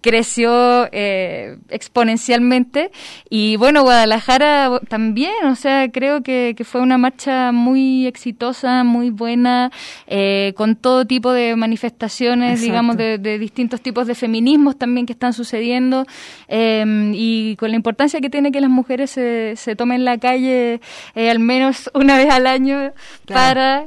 creció 0.01 0.89
eh, 0.91 1.57
exponencialmente. 1.69 2.91
Y 3.29 3.55
bueno, 3.55 3.83
Guadalajara 3.83 4.81
también, 4.89 5.45
o 5.45 5.55
sea, 5.55 5.89
creo 5.91 6.21
que, 6.23 6.55
que 6.57 6.63
fue 6.63 6.81
una 6.81 6.97
marcha 6.97 7.51
muy 7.51 8.07
exitosa, 8.07 8.83
muy 8.83 9.11
buena, 9.11 9.71
eh, 10.07 10.53
con 10.57 10.75
todo 10.75 11.05
tipo 11.05 11.31
de 11.31 11.55
manifestaciones, 11.55 12.61
digamos, 12.61 12.97
de, 12.97 13.19
distintos 13.39 13.81
tipos 13.81 14.07
de 14.07 14.15
feminismos 14.15 14.77
también 14.77 15.05
que 15.05 15.13
están 15.13 15.33
sucediendo 15.33 16.05
em, 16.47 17.13
y 17.15 17.55
con 17.57 17.69
la 17.69 17.75
importancia 17.75 18.19
que 18.19 18.29
tiene 18.29 18.51
que 18.51 18.59
las 18.61 18.69
mujeres 18.69 19.11
se, 19.11 19.53
se 19.55 19.75
tomen 19.75 20.05
la 20.05 20.17
calle 20.17 20.81
eh, 21.15 21.29
al 21.29 21.39
menos 21.39 21.89
una 21.93 22.17
vez 22.17 22.29
al 22.29 22.47
año 22.47 22.91
para, 23.27 23.85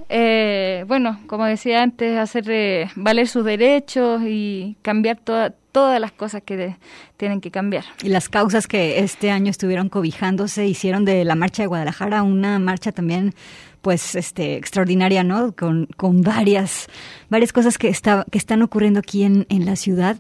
bueno, 0.87 1.21
como 1.27 1.45
decía 1.45 1.83
antes, 1.83 2.17
hacer 2.19 2.89
valer 2.95 3.27
sus 3.27 3.45
derechos 3.45 4.23
y 4.25 4.77
cambiar 4.83 5.19
toda 5.19 5.55
todas 5.75 6.01
las 6.01 6.13
cosas 6.13 6.41
que 6.45 6.77
tienen 7.17 7.41
que 7.41 7.51
cambiar. 7.51 7.85
Y 8.05 8.09
las 8.09 8.29
causas 8.29 8.69
que 8.69 9.01
este 9.01 9.33
año 9.33 9.51
estuvieron 9.51 9.89
cobijándose 9.89 10.69
hicieron 10.69 11.05
de 11.05 11.25
la 11.25 11.35
marcha 11.35 11.65
de 11.65 11.67
Guadalajara 11.67 12.23
una 12.23 12.61
marcha 12.61 12.93
también 12.93 13.35
pues 13.83 14.15
este 14.15 14.55
extraordinaria, 14.55 15.25
¿no? 15.25 15.53
Con, 15.53 15.89
con 15.97 16.23
varias 16.23 16.87
varias 17.29 17.53
cosas 17.53 17.77
que 17.77 17.89
está, 17.89 18.25
que 18.31 18.39
están 18.39 18.63
ocurriendo 18.63 19.01
aquí 19.01 19.25
en, 19.25 19.47
en 19.49 19.67
la 19.67 19.75
ciudad. 19.75 20.17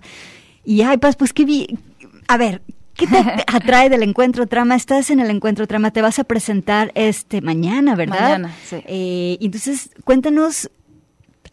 Y 0.64 0.82
ay, 0.82 0.98
pues 0.98 1.14
pues 1.14 1.32
qué 1.32 1.44
vi 1.44 1.78
a 2.26 2.36
ver, 2.36 2.60
¿Qué 2.96 3.06
te 3.06 3.16
atrae 3.46 3.88
del 3.88 4.02
encuentro 4.02 4.48
trama? 4.48 4.74
Estás 4.74 5.10
en 5.10 5.20
el 5.20 5.30
encuentro 5.30 5.68
trama, 5.68 5.92
te 5.92 6.02
vas 6.02 6.18
a 6.18 6.24
presentar 6.24 6.90
este 6.96 7.42
mañana, 7.42 7.94
¿verdad? 7.94 8.20
Mañana, 8.20 8.54
sí. 8.68 8.76
Eh, 8.86 9.38
entonces, 9.40 9.90
cuéntanos 10.04 10.68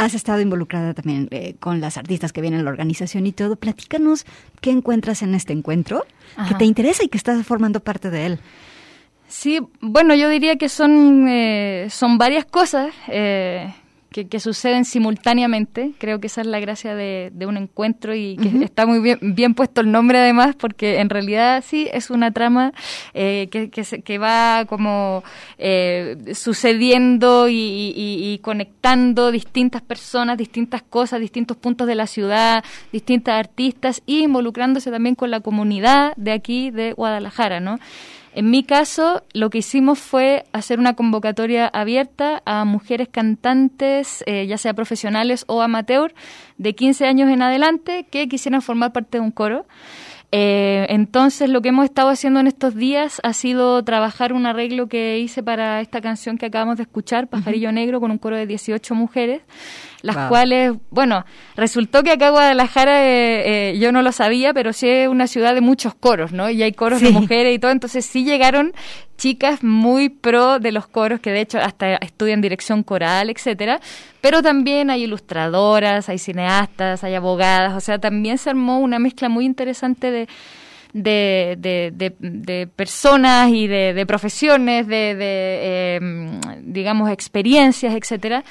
has 0.02 0.16
estado 0.16 0.41
involucrada 0.41 0.95
también 0.95 1.28
eh, 1.30 1.54
con 1.60 1.80
las 1.80 1.95
artistas 1.95 2.34
que 2.34 2.41
vienen 2.41 2.62
a 2.62 2.64
la 2.64 2.72
organización 2.72 3.28
y 3.28 3.32
todo. 3.32 3.56
Platícanos 3.56 4.26
qué 4.60 4.72
encuentras 4.72 5.22
en 5.22 5.36
este 5.36 5.54
encuentro 5.54 6.06
que 6.47 6.56
te 6.56 6.66
interesa 6.66 7.04
y 7.04 7.08
que 7.08 7.18
estás 7.18 7.45
formando 7.45 7.82
parte 7.82 8.10
de 8.10 8.26
él. 8.26 8.39
Sí, 9.28 9.62
bueno, 9.80 10.16
yo 10.16 10.28
diría 10.28 10.58
que 10.58 10.70
son, 10.70 11.28
eh, 11.30 11.88
son 11.91 12.18
varias 12.18 12.45
cosas. 12.45 12.93
Eh, 13.10 13.72
que, 14.12 14.39
suceden 14.41 14.84
simultáneamente. 14.84 15.93
Creo 15.97 16.20
que 16.20 16.28
esa 16.28 16.41
es 16.41 16.47
la 16.47 16.59
gracia 16.59 16.95
de, 16.95 17.32
un 17.47 17.55
encuentro 17.55 18.14
y 18.14 18.36
que 18.36 18.64
está 18.64 18.86
muy 18.86 18.99
bien, 18.99 19.20
bien 19.22 19.53
puesto 19.53 19.80
el 19.80 19.91
nombre 19.91 20.20
además, 20.20 20.55
porque 20.55 20.99
en 20.99 21.09
realidad 21.09 21.64
sí 21.66 21.88
es 21.93 22.09
una 22.09 22.32
trama 22.32 22.74
eh, 23.14 23.47
que, 23.49 23.70
que, 23.70 24.18
va 24.18 24.66
como 24.66 25.24
eh, 25.57 26.18
sucediendo 26.34 27.47
y, 27.49 28.39
conectando 28.43 29.32
distintas 29.32 29.82
personas, 29.82 30.38
distintas 30.38 30.82
cosas, 30.82 31.22
distintos 31.22 31.55
puntos 31.55 31.88
de 31.88 31.95
la 31.95 32.07
ciudad, 32.07 32.66
distintas 32.91 33.36
artistas 33.36 34.01
y 34.05 34.24
involucrándose 34.24 34.91
también 34.91 35.16
con 35.16 35.32
la 35.32 35.39
comunidad 35.39 36.14
de 36.18 36.34
aquí 36.34 36.70
de 36.70 36.91
Guadalajara, 36.91 37.62
¿no? 37.62 37.80
En 38.34 38.49
mi 38.49 38.63
caso, 38.63 39.23
lo 39.34 39.49
que 39.49 39.57
hicimos 39.57 39.99
fue 39.99 40.45
hacer 40.53 40.79
una 40.79 40.93
convocatoria 40.95 41.67
abierta 41.67 42.41
a 42.45 42.63
mujeres 42.63 43.09
cantantes, 43.09 44.23
eh, 44.25 44.47
ya 44.47 44.57
sea 44.57 44.73
profesionales 44.73 45.43
o 45.47 45.61
amateur, 45.61 46.13
de 46.57 46.73
15 46.73 47.05
años 47.05 47.29
en 47.29 47.41
adelante, 47.41 48.05
que 48.09 48.29
quisieran 48.29 48.61
formar 48.61 48.93
parte 48.93 49.17
de 49.17 49.23
un 49.23 49.32
coro. 49.32 49.65
Eh, 50.32 50.86
entonces, 50.88 51.49
lo 51.49 51.61
que 51.61 51.69
hemos 51.69 51.84
estado 51.84 52.07
haciendo 52.07 52.39
en 52.39 52.47
estos 52.47 52.73
días 52.73 53.19
ha 53.23 53.34
sido 53.34 53.84
trabajar 53.84 54.32
un 54.32 54.45
arreglo 54.45 54.88
que 54.88 55.19
hice 55.19 55.43
para 55.43 55.82
esta 55.82 55.99
canción 55.99 56.38
que 56.38 56.45
acabamos 56.45 56.77
de 56.77 56.84
escuchar, 56.84 57.27
Pajarillo 57.27 57.73
Negro, 57.73 57.99
con 57.99 58.11
un 58.11 58.17
coro 58.17 58.38
de 58.38 58.47
18 58.47 58.95
mujeres 58.95 59.41
las 60.02 60.30
cuales, 60.30 60.74
bueno, 60.89 61.26
resultó 61.56 62.04
que 62.04 62.12
acá 62.12 62.30
Guadalajara 62.30 63.06
eh, 63.06 63.72
eh, 63.72 63.80
yo 63.80 63.91
no 63.91 64.02
lo 64.02 64.12
sabía, 64.12 64.54
pero 64.54 64.74
sí 64.74 64.88
es 64.88 65.08
una 65.08 65.28
ciudad 65.28 65.54
de 65.54 65.62
muchos 65.62 65.93
coros, 65.93 66.32
¿no? 66.32 66.49
Y 66.49 66.64
hay 66.64 66.74
coros 66.74 67.02
de 67.02 67.12
mujeres 67.12 67.56
y 67.56 67.60
todo, 67.60 67.72
entonces 67.72 68.06
sí 68.06 68.24
llegaron 68.24 68.74
chicas 69.18 69.64
muy 69.64 70.10
pro 70.10 70.60
de 70.60 70.72
los 70.72 70.88
coros, 70.88 71.20
que 71.20 71.32
de 71.32 71.41
hecho 71.41 71.60
hasta 71.60 71.95
estudian 71.97 72.41
dirección 72.41 72.82
coral, 72.84 73.30
etcétera, 73.30 73.80
pero 74.20 74.41
también 74.41 74.89
hay 74.89 75.04
ilustradoras, 75.04 76.10
hay 76.10 76.18
cineastas, 76.18 77.04
hay 77.04 77.14
abogadas, 77.14 77.74
o 77.76 77.80
sea, 77.80 77.99
también 77.99 78.38
se 78.38 78.49
armó 78.49 78.80
una 78.80 78.97
mezcla 78.97 79.30
muy 79.30 79.45
interesante 79.45 80.10
de 80.10 80.28
de, 80.93 81.56
de, 81.58 82.14
de, 82.20 82.68
personas 82.68 83.49
y 83.49 83.68
de, 83.68 84.06
profesiones, 84.06 84.88
de, 84.88 85.16
eh, 85.20 85.99
digamos, 86.64 87.10
experiencias, 87.10 87.93
etcétera, 87.95 88.43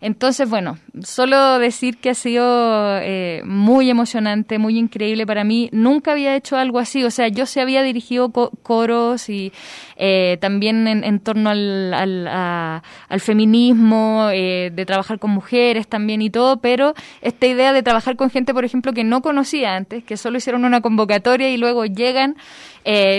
entonces, 0.00 0.48
bueno, 0.48 0.78
solo 1.02 1.58
decir 1.58 1.98
que 1.98 2.10
ha 2.10 2.14
sido 2.14 2.98
eh, 2.98 3.42
muy 3.44 3.88
emocionante, 3.88 4.58
muy 4.58 4.78
increíble 4.78 5.26
para 5.26 5.44
mí. 5.44 5.70
Nunca 5.72 6.12
había 6.12 6.36
hecho 6.36 6.56
algo 6.56 6.78
así, 6.78 7.02
o 7.04 7.10
sea, 7.10 7.28
yo 7.28 7.46
se 7.46 7.60
había 7.60 7.82
dirigido 7.82 8.30
coros 8.30 9.28
y 9.28 9.52
eh, 9.96 10.36
también 10.40 10.86
en, 10.86 11.20
torno 11.20 11.50
al, 11.50 12.82
feminismo, 13.18 14.28
eh, 14.32 14.70
de 14.74 14.86
trabajar 14.86 15.18
con 15.18 15.30
mujeres 15.30 15.88
también 15.88 16.20
y 16.20 16.30
todo, 16.30 16.58
pero 16.58 16.94
esta 17.22 17.46
idea 17.46 17.72
de 17.72 17.82
trabajar 17.82 18.16
con 18.16 18.30
gente, 18.30 18.52
por 18.52 18.64
ejemplo, 18.64 18.92
que 18.92 19.04
no 19.04 19.22
conocía 19.22 19.76
antes, 19.76 20.04
que 20.04 20.16
solo 20.16 20.38
hicieron 20.38 20.64
una 20.64 20.82
convocatoria 20.82 21.48
y 21.48 21.56
luego 21.56 21.86
llegan, 21.86 22.36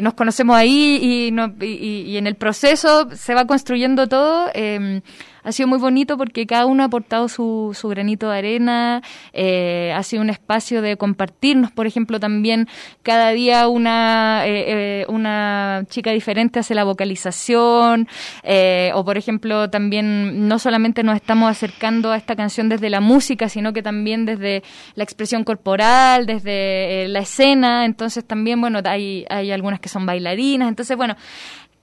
nos 0.02 0.14
conocemos 0.14 0.56
ahí 0.56 1.00
y, 1.02 1.66
y, 1.66 2.12
y, 2.12 2.18
en 2.18 2.28
el 2.28 2.36
proceso 2.36 3.10
se 3.12 3.34
va 3.34 3.46
construyendo 3.46 4.08
todo 4.08 4.48
ha 5.48 5.54
sido 5.54 5.68
muy 5.70 5.80
bonito 5.80 6.18
porque 6.18 6.45
cada 6.45 6.66
uno 6.66 6.84
ha 6.84 6.88
aportado 6.88 7.30
su, 7.30 7.72
su 7.74 7.88
granito 7.88 8.30
de 8.30 8.38
arena, 8.38 9.02
eh, 9.32 9.93
ha 9.95 10.04
sido 10.04 10.22
un 10.22 10.30
espacio 10.30 10.82
de 10.82 10.98
compartirnos, 10.98 11.72
por 11.72 11.88
ejemplo, 11.88 12.20
también 12.20 12.68
cada 13.02 13.30
día 13.30 13.70
una, 13.70 14.45
eh, 14.45 14.66
eh, 14.68 15.06
una 15.08 15.86
chica 15.88 16.12
diferente 16.12 16.60
hace 16.60 16.76
la 16.76 16.84
vocalización, 16.84 18.10
o 18.93 19.06
por 19.06 19.18
ejemplo, 19.18 19.70
también 19.70 20.50
no 20.50 20.60
solamente 20.60 21.02
nos 21.04 21.16
estamos 21.16 21.50
acercando 21.50 22.12
a 22.12 22.18
esta 22.18 22.36
canción 22.36 22.68
desde 22.68 22.89
la 22.89 23.00
música, 23.00 23.48
sino 23.48 23.72
que 23.72 23.82
también 23.82 24.26
desde 24.26 24.64
la 24.95 25.06
expresión 25.06 25.45
corporal, 25.45 26.26
desde 26.26 27.08
la 27.08 27.20
escena, 27.20 27.86
entonces 27.86 28.26
también, 28.26 28.60
bueno, 28.60 28.80
hay, 28.84 29.26
hay 29.30 29.52
algunas 29.52 29.80
que 29.80 29.88
son 29.88 30.06
bailarinas, 30.06 30.68
entonces, 30.68 30.98
bueno, 30.98 31.16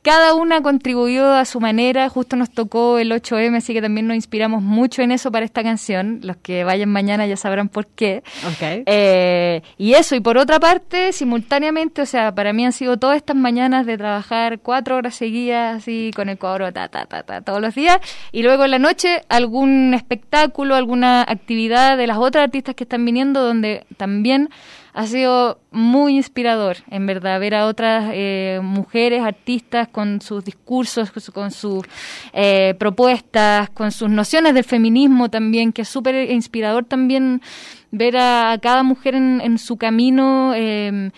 cada 0.05 0.35
una 0.35 0.61
contribuyó 0.61 1.33
a 1.33 1.47
su 1.47 1.61
manera, 1.61 2.11
justo 2.11 2.37
nos 2.37 2.51
tocó 2.51 2.99
el 2.99 3.11
8M, 3.11 3.57
así 3.57 3.73
que 3.73 3.81
también 3.81 4.07
nos 4.07 4.17
inspiramos 4.17 4.63
mucho 4.63 5.01
en 5.01 5.11
eso 5.11 5.33
para 5.33 5.47
esta 5.47 5.63
canción. 5.63 6.21
Los 6.23 6.37
que 6.37 6.63
vayan 6.63 6.91
mañana 6.91 7.27
ya 7.27 7.39
sabrán 7.39 7.71
por 7.71 7.87
qué. 7.87 8.23
Eh, 8.61 9.63
y 9.79 9.95
eso, 9.95 10.15
y 10.15 10.21
por 10.21 10.37
otra 10.37 10.61
parte, 10.61 11.15
simultáneamente, 11.15 12.03
o 12.03 12.07
sea, 12.07 12.35
para 12.35 12.53
mí 12.53 12.67
han 12.67 12.73
sido 12.73 12.99
todas 12.99 13.17
estas 13.17 13.35
mañanas 13.35 13.87
de 13.87 13.97
trabajar 13.97 14.59
cuatro 14.59 14.97
horas 14.97 15.15
seguidas, 15.15 15.79
así 15.79 16.11
con 16.15 16.29
el 16.29 16.37
coro, 16.37 16.71
ta, 16.71 16.91
ta, 16.91 17.07
ta, 17.07 17.23
ta, 17.23 17.41
todos 17.41 17.63
los 17.63 17.75
días, 17.75 17.99
y 18.31 18.43
luego 18.43 18.67
en 18.67 18.73
la 18.73 18.79
noche 18.79 19.23
algún 19.31 19.95
espectáculo, 19.95 20.75
alguna 20.75 21.23
actividad 21.23 21.97
de 21.97 22.07
las 22.07 22.19
otras 22.19 22.45
artistas 22.45 22.75
que 22.75 22.85
están 22.85 23.07
viniendo, 23.07 23.41
donde 23.41 23.87
también 23.97 24.51
ha 24.95 25.07
sido 25.09 25.59
muy 25.73 26.17
inspirador, 26.17 26.77
en 26.89 27.05
verdad, 27.05 27.41
ver 27.41 27.57
a 27.57 27.67
otras 27.67 28.13
eh, 28.15 28.61
mujeres 28.63 29.25
artistas 29.25 29.89
con 29.89 30.21
sus 30.21 30.45
discursos, 30.45 31.11
con 31.33 31.51
sus 31.51 31.85
eh, 32.33 32.77
propuestas, 32.79 33.71
con 33.71 33.91
sus 33.91 34.09
nociones 34.09 34.55
del 34.55 34.63
feminismo 34.63 35.29
también, 35.31 35.73
que 35.73 35.83
es 35.83 35.89
súper 35.89 36.31
inspirador 36.31 36.85
también 36.85 37.43
ver 37.91 38.17
a, 38.17 38.57
cada 38.63 38.85
mujer 38.85 39.17
en, 39.17 39.59
su 39.59 39.77
camino. 39.77 40.55
Em, 40.55 41.11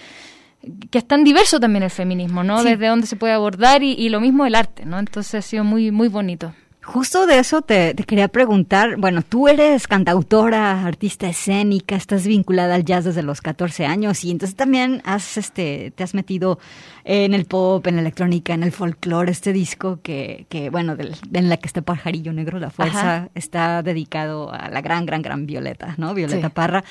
que 0.90 0.98
es 0.98 1.06
tan 1.06 1.22
diverso 1.22 1.60
también 1.60 1.84
el 1.84 1.90
feminismo, 1.90 2.42
¿no? 2.42 2.64
Desde 2.64 2.88
dónde 2.88 3.06
se 3.06 3.14
puede 3.14 3.34
abordar 3.34 3.84
y, 3.84 3.92
y, 3.92 4.08
lo 4.08 4.20
mismo 4.20 4.46
el 4.46 4.56
arte, 4.56 4.84
¿no? 4.84 4.98
Entonces 4.98 5.34
ha 5.36 5.42
sido 5.42 5.62
muy, 5.62 5.92
muy 5.92 6.08
bonito. 6.08 6.54
Justo 6.86 7.26
de 7.26 7.40
eso 7.40 7.62
te, 7.62 7.94
quería 7.94 8.28
preguntar. 8.28 8.96
Bueno, 8.96 9.22
tú 9.22 9.48
eres 9.48 9.88
cantautora, 9.88 10.86
artista 10.86 11.28
escénica, 11.28 11.96
estás 11.96 12.28
vinculada 12.28 12.76
al 12.76 12.84
jazz 12.84 13.04
desde 13.04 13.24
los 13.24 13.40
14 13.40 13.86
años 13.86 14.24
y 14.24 14.30
entonces 14.30 14.54
también 14.54 15.02
has, 15.04 15.36
este, 15.36 15.92
te 15.96 16.04
has 16.04 16.14
metido 16.14 16.60
en 17.04 17.34
el 17.34 17.44
pop, 17.44 17.84
en 17.88 17.96
la 17.96 18.02
electrónica, 18.02 18.54
en 18.54 18.62
el 18.62 18.70
folclore. 18.70 19.32
Este 19.32 19.52
disco 19.52 19.98
que, 20.00 20.46
que 20.48 20.70
bueno, 20.70 20.96
en 21.32 21.48
la 21.48 21.56
que 21.56 21.66
está 21.66 21.82
Pajarillo 21.82 22.32
Negro, 22.32 22.60
La 22.60 22.70
Fuerza, 22.70 23.30
está 23.34 23.82
dedicado 23.82 24.52
a 24.52 24.70
la 24.70 24.80
gran, 24.80 25.06
gran, 25.06 25.22
gran 25.22 25.44
Violeta, 25.44 25.96
¿no? 25.98 26.14
Violeta 26.14 26.50
Parra 26.50 26.84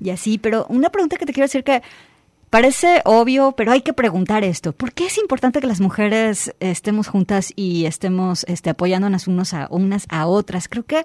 y 0.00 0.10
así. 0.10 0.38
Pero 0.38 0.64
una 0.68 0.90
pregunta 0.90 1.16
que 1.16 1.26
te 1.26 1.32
quiero 1.32 1.46
decir 1.46 1.64
que 1.64 1.82
Parece 2.50 3.00
obvio, 3.04 3.52
pero 3.52 3.70
hay 3.70 3.80
que 3.82 3.92
preguntar 3.92 4.42
esto. 4.42 4.72
¿Por 4.72 4.92
qué 4.92 5.06
es 5.06 5.18
importante 5.18 5.60
que 5.60 5.68
las 5.68 5.80
mujeres 5.80 6.52
estemos 6.58 7.06
juntas 7.06 7.52
y 7.54 7.86
estemos 7.86 8.44
este, 8.48 8.70
apoyándonos 8.70 9.28
unos 9.28 9.54
a, 9.54 9.68
unas 9.70 10.06
a 10.08 10.26
otras? 10.26 10.68
Creo 10.68 10.84
que 10.84 11.04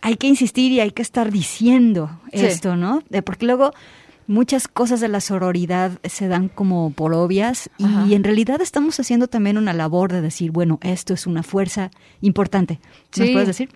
hay 0.00 0.16
que 0.16 0.26
insistir 0.26 0.72
y 0.72 0.80
hay 0.80 0.92
que 0.92 1.02
estar 1.02 1.30
diciendo 1.30 2.10
esto, 2.32 2.76
¿no? 2.76 3.02
porque 3.24 3.44
luego 3.44 3.72
muchas 4.26 4.68
cosas 4.68 5.00
de 5.00 5.08
la 5.08 5.20
sororidad 5.20 5.98
se 6.04 6.28
dan 6.28 6.48
como 6.48 6.92
por 6.92 7.12
obvias 7.12 7.68
y 8.08 8.14
en 8.14 8.24
realidad 8.24 8.60
estamos 8.62 8.98
haciendo 9.00 9.26
también 9.26 9.58
una 9.58 9.74
labor 9.74 10.12
de 10.12 10.22
decir, 10.22 10.50
bueno, 10.52 10.78
esto 10.82 11.12
es 11.12 11.26
una 11.26 11.42
fuerza 11.42 11.90
importante. 12.22 12.80
¿Nos 13.18 13.28
puedes 13.30 13.48
decir? 13.48 13.68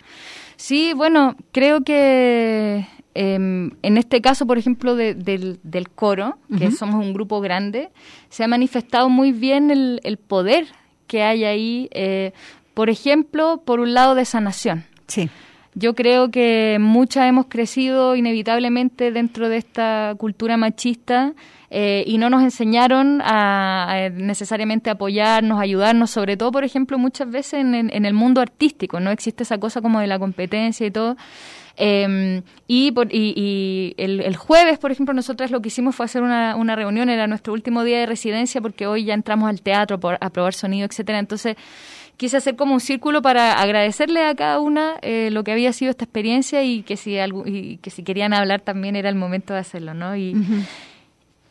Sí, 0.57 0.93
bueno, 0.95 1.37
creo 1.53 1.83
que 1.83 2.87
Em, 3.15 3.71
en 3.83 3.97
este 3.97 4.21
caso, 4.21 4.45
por 4.45 4.59
ejemplo, 4.59 4.97
del, 4.97 5.89
coro, 5.95 6.37
que 6.59 6.73
somos 6.73 7.05
un 7.05 7.15
grupo 7.15 7.41
grande, 7.41 7.91
se 8.29 8.43
ha 8.43 8.49
manifestado 8.49 9.09
muy 9.09 9.31
bien 9.31 9.71
el, 9.71 10.19
poder 10.19 10.67
que 11.07 11.23
hay 11.23 11.45
ahí, 11.45 11.89
eh, 11.93 12.33
por 12.75 12.91
ejemplo, 12.91 13.63
por 13.65 13.79
un 13.79 13.95
lado 13.95 14.17
de 14.17 14.25
sanación. 14.25 14.85
Sí. 15.07 15.31
Yo 15.77 15.95
creo 15.95 16.31
que 16.31 16.79
muchas 16.81 17.29
hemos 17.29 17.47
crecido 17.47 18.15
inevitablemente 18.17 19.11
dentro 19.11 19.49
de 19.49 19.57
esta 19.57 20.15
cultura 20.19 20.57
machista 20.57 21.35
eh, 21.71 22.05
y 22.07 22.19
no 22.19 22.31
nos 22.31 22.43
enseñaron 22.43 23.21
a, 23.25 24.09
necesariamente 24.13 24.91
apoyarnos, 24.91 25.61
ayudarnos, 25.61 26.11
sobre 26.11 26.37
todo, 26.37 26.53
por 26.53 26.63
ejemplo, 26.63 26.97
muchas 26.97 27.29
veces 27.29 27.55
en, 27.55 27.75
en, 27.75 28.05
el 28.05 28.15
mundo 28.15 28.41
artístico, 28.41 29.01
no 29.01 29.11
existe 29.11 29.43
esa 29.43 29.59
cosa 29.59 29.81
como 29.81 29.99
de 29.99 30.07
la 30.07 30.19
competencia 30.19 30.87
y 30.87 30.93
todo. 30.93 31.17
Em, 31.77 32.43
y, 32.69 32.95
y, 33.11 33.95
el, 33.97 34.37
jueves, 34.37 34.79
por 34.79 34.93
ejemplo, 34.93 35.13
nosotros 35.13 35.51
lo 35.51 35.61
que 35.61 35.69
hicimos 35.69 35.97
fue 35.97 36.07
hacer 36.07 36.23
una, 36.23 36.57
una 36.57 36.77
reunión, 36.77 37.09
era 37.09 37.27
nuestro 37.27 37.53
último 37.53 37.83
día 37.83 37.99
de 37.99 38.07
residencia 38.07 38.61
porque 38.61 38.87
hoy 38.87 39.05
ya 39.05 39.15
entramos 39.15 39.49
al 39.49 39.61
teatro 39.61 39.99
por, 39.99 40.17
a 40.21 40.31
probar 40.31 40.55
sonido, 40.55 40.87
etcétera. 40.87 41.19
Entonces 41.19 41.57
quise 42.17 42.37
hacer 42.37 42.55
como 42.57 42.75
un 42.75 42.81
círculo 42.81 43.23
para 43.23 43.61
agradecerle 43.61 44.25
a 44.25 44.35
cada 44.35 44.61
una 44.61 44.95
eh, 45.03 45.31
lo 45.33 45.43
que 45.43 45.53
había 45.53 45.73
sido 45.73 45.91
esta 45.91 46.05
experiencia 46.05 46.63
y 46.63 46.83
que 46.83 46.97
si 46.97 47.17
y 47.47 47.79
que 47.79 47.91
si 47.91 48.05
querían 48.05 48.33
hablar 48.33 48.61
también 48.61 48.95
era 48.95 49.09
el 49.09 49.17
momento 49.17 49.53
de 49.53 49.61
hacerlo, 49.61 49.95
¿no? 49.95 50.17
Y, 50.17 50.35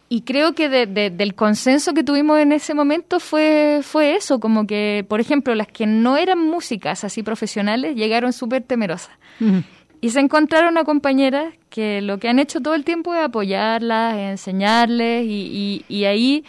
y 0.10 0.22
creo 0.22 0.54
que 0.54 0.70
del 0.70 1.36
consenso 1.36 1.94
que 1.94 2.04
tuvimos 2.04 2.40
en 2.40 2.52
ese 2.52 2.74
momento 2.74 3.20
fue, 3.20 3.80
fue 3.82 4.16
eso, 4.16 4.40
como 4.40 4.68
que, 4.68 5.06
por 5.10 5.20
ejemplo, 5.20 5.56
las 5.56 5.68
que 5.68 5.88
no 5.88 6.18
eran 6.18 6.40
músicas 6.40 7.04
así 7.04 7.24
profesionales 7.24 7.96
llegaron 7.96 8.32
súper 8.32 8.64
temerosas. 8.64 9.18
Y 10.04 10.10
se 10.10 10.20
encontraron 10.20 10.78
a 10.78 10.84
compañeras 10.84 11.54
que 11.70 12.02
lo 12.02 12.18
que 12.18 12.28
han 12.28 12.38
hecho 12.38 12.60
todo 12.60 12.74
el 12.76 12.84
tiempo 12.84 13.16
es 13.16 13.22
apoyarlas, 13.22 14.18
enseñarles 14.18 15.26
y, 15.26 15.86
y, 15.88 16.04
ahí 16.04 16.44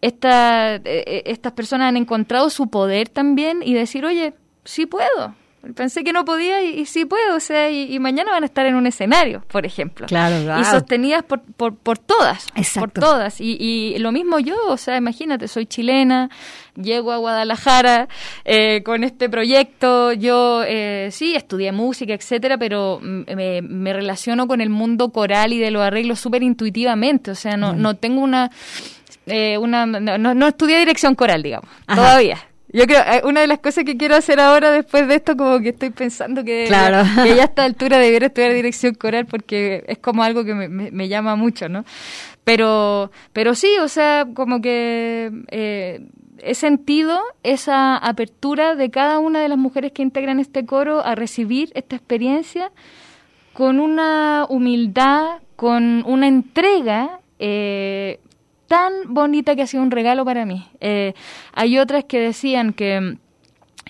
esta, 0.00 0.76
e, 0.76 0.80
e, 0.84 1.22
estas 1.26 1.52
personas 1.52 1.88
han 1.88 1.96
encontrado 1.96 2.48
su 2.48 2.70
poder 2.70 3.08
también 3.08 3.60
y 3.64 3.74
decir, 3.74 4.04
oye, 4.04 4.34
sí 4.64 4.86
puedo, 4.86 5.34
Pensé 5.76 6.02
que 6.02 6.12
no 6.12 6.24
podía 6.24 6.60
y, 6.60 6.86
sí 6.86 7.04
puedo, 7.04 7.36
o 7.36 7.40
sea, 7.40 7.70
y, 7.70 7.96
mañana 8.00 8.32
van 8.32 8.42
a 8.42 8.46
estar 8.46 8.66
en 8.66 8.74
un 8.74 8.88
escenario, 8.88 9.44
por 9.46 9.64
ejemplo. 9.64 10.08
Claro, 10.08 10.60
Y 10.60 10.64
sostenidas 10.64 11.22
por, 11.22 11.40
por, 11.40 11.76
por 11.76 11.98
todas. 11.98 12.48
Por 12.74 12.90
todas. 12.90 13.40
Y, 13.40 13.56
y, 13.60 13.96
lo 13.98 14.10
mismo 14.10 14.40
yo, 14.40 14.56
o 14.66 14.76
sea, 14.76 14.96
imagínate, 14.96 15.46
soy 15.46 15.66
chilena, 15.66 16.30
llego 16.74 17.12
a 17.12 17.18
Guadalajara 17.18 18.08
eh, 18.44 18.82
con 18.82 19.04
este 19.04 19.28
proyecto, 19.28 20.12
yo 20.12 20.64
eh, 20.66 21.10
sí, 21.12 21.36
estudié 21.36 21.70
música, 21.70 22.12
etcétera, 22.12 22.58
pero 22.58 22.98
me, 23.00 23.62
me, 23.62 23.92
relaciono 23.92 24.48
con 24.48 24.60
el 24.60 24.68
mundo 24.70 25.10
coral 25.10 25.52
y 25.52 25.60
de 25.60 25.70
los 25.70 25.82
arreglos 25.82 26.18
súper 26.18 26.42
intuitivamente, 26.42 27.30
o 27.30 27.36
sea, 27.36 27.56
no, 27.56 27.72
no 27.72 27.94
tengo 27.94 28.20
una... 28.20 28.50
Eh, 29.26 29.56
una 29.56 29.86
no, 29.86 30.34
no, 30.34 30.48
estudié 30.48 30.80
dirección 30.80 31.14
coral, 31.14 31.44
digamos, 31.44 31.70
todavía 31.86 32.40
yo 32.72 32.86
creo, 32.86 33.00
eh, 33.00 33.22
una 33.24 33.40
de 33.40 33.46
las 33.46 33.58
cosas 33.58 33.84
que 33.84 33.96
quiero 33.96 34.16
hacer 34.16 34.40
ahora 34.40 34.70
después 34.70 35.06
de 35.06 35.16
esto, 35.16 35.36
como 35.36 35.60
que 35.60 35.70
estoy 35.70 35.90
pensando 35.90 36.42
que, 36.44 36.64
claro. 36.66 37.04
que 37.22 37.36
ya 37.36 37.42
a 37.42 37.44
esta 37.46 37.64
altura 37.64 37.98
debiera 37.98 38.26
estudiar 38.26 38.52
dirección 38.52 38.94
coral 38.94 39.26
porque 39.26 39.84
es 39.86 39.98
como 39.98 40.22
algo 40.22 40.44
que 40.44 40.54
me, 40.54 40.68
me, 40.68 41.08
llama 41.08 41.36
mucho, 41.36 41.68
¿no? 41.68 41.84
Pero, 42.44 43.10
pero 43.32 43.54
sí, 43.54 43.68
o 43.80 43.88
sea, 43.88 44.26
como 44.34 44.60
que 44.60 45.30
eh, 45.50 46.00
he 46.38 46.54
sentido 46.54 47.20
esa 47.42 47.96
apertura 47.96 48.74
de 48.74 48.90
cada 48.90 49.18
una 49.18 49.40
de 49.40 49.48
las 49.48 49.58
mujeres 49.58 49.92
que 49.92 50.02
integran 50.02 50.40
este 50.40 50.64
coro 50.66 51.04
a 51.04 51.14
recibir 51.14 51.70
esta 51.74 51.96
experiencia 51.96 52.72
con 53.52 53.80
una 53.80 54.46
humildad, 54.48 55.40
con 55.56 56.02
una 56.06 56.26
entrega 56.26 57.20
eh, 57.38 58.18
tan 58.72 59.12
bonita 59.12 59.54
que 59.54 59.60
ha 59.60 59.66
sido 59.66 59.82
un 59.82 59.90
regalo 59.90 60.24
para 60.24 60.46
mí. 60.46 60.66
Eh, 60.80 61.12
hay 61.52 61.76
otras 61.76 62.04
que 62.04 62.18
decían 62.18 62.72
que 62.72 63.18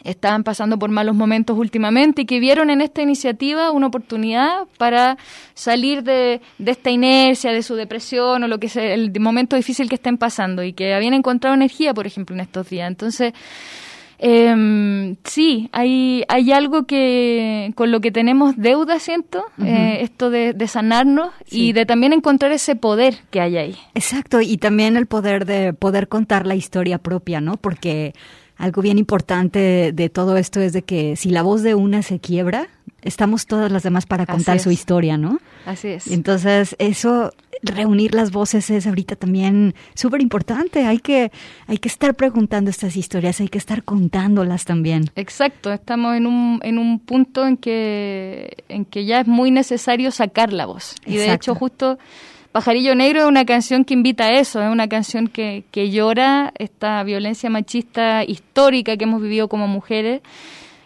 estaban 0.03 0.43
pasando 0.43 0.77
por 0.77 0.91
malos 0.91 1.15
momentos 1.15 1.57
últimamente 1.57 2.23
y 2.23 2.25
que 2.25 2.41
vieron 2.41 2.69
en 2.69 2.81
esta 2.81 3.01
iniciativa 3.01 3.71
una 3.71 3.87
oportunidad 3.87 4.67
para 4.79 5.19
salir 5.55 6.03
de, 6.03 6.41
esta 6.67 6.91
inercia, 6.91 7.53
de 7.53 7.63
su 7.63 7.77
depresión 7.77 8.43
o 8.43 8.49
lo 8.49 8.59
que 8.59 8.69
sea, 8.69 8.93
el 8.93 9.13
momento 9.21 9.55
difícil 9.55 9.89
que 9.89 9.95
estén 9.95 10.19
pasando 10.19 10.65
y 10.65 10.73
que 10.73 10.95
habían 10.95 11.15
encontrado 11.15 11.55
energía, 11.55 11.95
por 11.95 12.09
ejemplo, 12.09 12.35
en 12.35 12.41
estos 12.41 12.69
días. 12.69 12.89
Entonces, 12.89 13.35
eh, 14.25 15.17
sí, 15.25 15.69
hay, 15.73 16.23
hay 16.29 16.53
algo 16.53 16.87
que 16.87 17.73
con 17.75 17.91
lo 17.91 18.01
que 18.01 18.13
tenemos 18.13 18.57
deuda, 18.57 19.01
siento, 19.01 19.45
eh, 19.61 19.99
esto 20.03 20.31
de, 20.31 20.55
sanarnos 20.69 21.31
y 21.51 21.73
de 21.73 21.87
también 21.87 22.13
encontrar 22.13 22.53
ese 22.53 22.77
poder 22.77 23.17
que 23.31 23.41
hay 23.41 23.57
ahí. 23.57 23.77
Exacto, 23.95 24.41
y 24.41 24.59
también 24.59 24.97
el 24.97 25.07
poder 25.07 25.45
de 25.45 25.73
poder 25.73 26.07
contar 26.07 26.47
la 26.47 26.55
historia 26.55 26.99
propia, 26.99 27.41
¿no? 27.41 27.57
Porque 27.57 28.15
algo 28.59 28.81
bien 28.81 28.97
importante 28.99 29.91
de, 29.93 30.09
todo 30.09 30.37
esto 30.37 30.61
es 30.61 30.73
de 30.73 30.83
que 30.83 31.17
si 31.17 31.31
la 31.31 31.43
voz 31.43 31.65
de 31.65 31.75
una 31.75 32.03
se 32.03 32.21
quiebra, 32.21 32.69
estamos 33.03 33.47
todas 33.47 33.73
las 33.73 33.83
demás 33.83 34.07
para 34.07 34.25
contar 34.25 34.61
su 34.61 34.71
historia, 34.71 35.17
¿no? 35.17 35.41
Así 35.67 35.89
es. 35.89 36.07
Entonces, 36.07 36.77
eso 36.79 37.33
reunir 37.63 38.15
las 38.15 38.33
voces 38.33 38.69
es 38.71 38.87
ahorita 38.87 39.17
también 39.17 39.75
súper 39.95 40.21
importante. 40.21 40.85
Hay 40.87 40.99
que, 40.99 41.31
hay 41.67 41.79
que 41.79 41.89
estar 41.89 42.15
preguntando 42.15 42.71
estas 42.71 42.97
historias, 42.97 43.41
hay 43.41 43.49
que 43.49 43.59
estar 43.59 43.85
contándolas 43.85 44.65
también. 44.65 45.11
Exacto, 45.15 45.73
estamos 45.73 46.17
en 46.17 46.27
un, 46.27 46.61
en 46.63 46.79
un 46.79 46.99
punto 46.99 47.47
en 47.47 47.57
que, 47.57 48.65
en 48.69 48.85
que 48.85 49.05
ya 49.05 49.21
es 49.21 49.27
muy 49.27 49.51
necesario 49.51 50.11
sacar 50.11 50.53
la 50.53 50.67
voz. 50.67 50.97
Y 51.07 51.17
de 51.17 51.33
hecho, 51.33 51.55
justo 51.55 51.99
Pajarillo 52.51 52.95
Negro 52.95 53.21
es 53.21 53.27
una 53.27 53.45
canción 53.45 53.85
que 53.85 53.95
invita 53.95 54.25
a 54.25 54.39
eso, 54.39 54.63
es 54.63 54.71
una 54.71 54.89
canción 54.89 55.29
que, 55.29 55.65
que 55.71 55.91
llora 55.91 56.53
esta 56.59 57.03
violencia 57.05 57.49
machista 57.49 58.25
histórica 58.25 58.97
que 58.97 59.05
hemos 59.05 59.23
vivido 59.23 59.49
como 59.49 59.69
mujeres. 59.69 60.21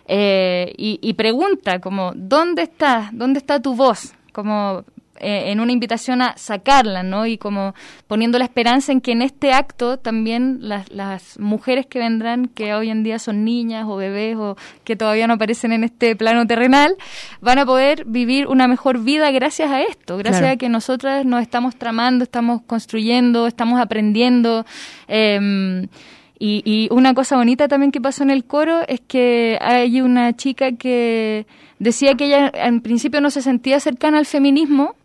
Eh, 0.08 0.72
y, 0.76 1.00
y, 1.02 1.14
pregunta 1.14 1.80
como, 1.80 2.12
¿dónde 2.14 2.62
está? 2.62 3.10
¿Dónde 3.12 3.40
está 3.40 3.60
tu 3.60 3.74
voz? 3.74 4.14
Como 4.30 4.84
eh, 5.20 5.50
en 5.50 5.60
una 5.60 5.72
invitación 5.72 6.22
a 6.22 6.36
sacarla, 6.36 7.02
¿no? 7.02 7.26
Y 7.26 7.38
como 7.38 7.74
poniendo 8.06 8.38
la 8.38 8.44
esperanza 8.44 8.92
en 8.92 9.00
que 9.00 9.12
en 9.12 9.22
este 9.22 9.52
acto 9.52 9.98
también 9.98 10.58
las, 10.60 10.90
las 10.90 11.38
mujeres 11.38 11.86
que 11.86 11.98
vendrán, 11.98 12.48
que 12.48 12.74
hoy 12.74 12.90
en 12.90 13.02
día 13.02 13.18
son 13.18 13.44
niñas 13.44 13.86
o 13.88 13.96
bebés 13.96 14.36
o 14.36 14.56
que 14.84 14.96
todavía 14.96 15.26
no 15.26 15.34
aparecen 15.34 15.72
en 15.72 15.84
este 15.84 16.16
plano 16.16 16.46
terrenal, 16.46 16.96
van 17.40 17.58
a 17.58 17.66
poder 17.66 18.04
vivir 18.04 18.46
una 18.46 18.68
mejor 18.68 19.00
vida 19.00 19.30
gracias 19.30 19.70
a 19.70 19.82
esto, 19.82 20.16
gracias 20.16 20.52
a 20.52 20.56
que 20.56 20.68
nosotras 20.68 21.24
nos 21.24 21.42
estamos 21.42 21.76
tramando, 21.76 22.24
estamos 22.24 22.62
construyendo, 22.66 23.46
estamos 23.46 23.80
aprendiendo. 23.80 24.64
Eh, 25.08 25.86
y, 26.38 26.62
y, 26.64 26.92
una 26.92 27.14
cosa 27.14 27.36
bonita 27.36 27.66
también 27.66 27.92
que 27.92 28.00
pasó 28.00 28.22
en 28.22 28.30
el 28.30 28.44
coro 28.44 28.80
es 28.88 29.00
que 29.00 29.58
hay 29.60 30.02
una 30.02 30.36
chica 30.36 30.72
que 30.72 31.46
decía 31.78 32.14
que 32.14 32.26
ella 32.26 32.50
en 32.54 32.82
principio 32.82 33.20
no 33.20 33.30
se 33.30 33.40
sentía 33.40 33.80
cercana 33.80 34.18
al 34.18 34.26
feminismo, 34.26 34.96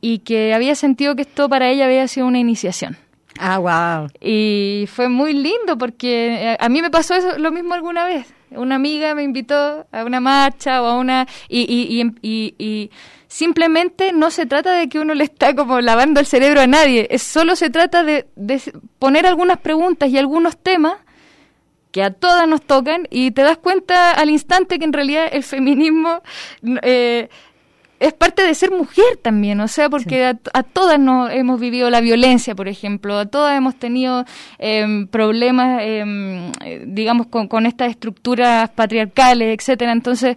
y 0.00 0.20
que 0.20 0.54
había 0.54 0.74
sentido 0.74 1.16
que 1.16 1.22
esto 1.22 1.48
para 1.48 1.68
ella 1.68 1.86
había 1.86 2.06
sido 2.08 2.26
una 2.26 2.38
iniciación. 2.38 2.96
Ah, 3.38 3.58
wow. 3.58 4.08
Y 4.20 4.86
fue 4.92 5.08
muy 5.08 5.32
lindo 5.32 5.78
porque 5.78 6.52
eh, 6.52 6.56
a 6.58 6.68
mí 6.68 6.82
me 6.82 6.90
pasó 6.90 7.14
eso, 7.14 7.38
lo 7.38 7.52
mismo 7.52 7.74
alguna 7.74 8.04
vez. 8.04 8.26
Una 8.50 8.76
amiga 8.76 9.14
me 9.14 9.22
invitó 9.22 9.86
a 9.92 10.04
una 10.04 10.20
marcha 10.20 10.82
o 10.82 10.86
a 10.86 10.96
una... 10.96 11.26
Y, 11.48 11.60
y, 11.60 12.02
y, 12.22 12.54
y, 12.58 12.90
simplemente 13.28 14.12
no 14.14 14.30
se 14.30 14.46
trata 14.46 14.72
de 14.72 14.88
que 14.88 14.98
uno 14.98 15.12
le 15.12 15.24
está 15.24 15.54
como 15.54 15.82
lavando 15.82 16.18
el 16.18 16.24
cerebro 16.24 16.62
a 16.62 16.66
nadie, 16.66 17.06
es 17.10 17.22
solo 17.22 17.56
se 17.56 17.68
trata 17.68 18.02
de, 18.02 18.26
de 18.36 18.58
poner 18.98 19.26
algunas 19.26 19.58
preguntas 19.58 20.08
y 20.08 20.16
algunos 20.16 20.56
temas 20.56 20.94
que 21.92 22.02
a 22.02 22.10
todas 22.10 22.46
nos 22.48 22.62
tocan 22.62 23.06
y 23.10 23.30
te 23.30 23.42
das 23.42 23.58
cuenta 23.58 24.12
al 24.12 24.30
instante 24.30 24.78
que 24.78 24.84
en 24.84 24.92
realidad 24.92 25.28
el 25.30 25.42
feminismo 25.42 26.22
eh, 26.82 27.28
es 28.00 28.12
parte 28.12 28.42
de 28.42 28.54
ser 28.54 28.70
mujer 28.70 29.16
también, 29.22 29.60
o 29.60 29.68
sea, 29.68 29.90
porque 29.90 30.24
a, 30.24 30.62
todas 30.62 30.98
no 31.00 31.28
hemos 31.28 31.58
vivido 31.58 31.90
la 31.90 32.00
violencia, 32.00 32.54
por 32.54 32.68
ejemplo, 32.68 33.18
a 33.18 33.26
todas 33.26 33.56
hemos 33.56 33.76
tenido 33.76 34.24
em, 34.58 35.06
problemas, 35.08 35.82
em, 35.82 36.52
digamos, 36.86 37.26
con, 37.26 37.48
con, 37.48 37.66
estas 37.66 37.90
estructuras 37.90 38.70
patriarcales, 38.70 39.58
etcétera. 39.58 39.92
Entonces, 39.92 40.36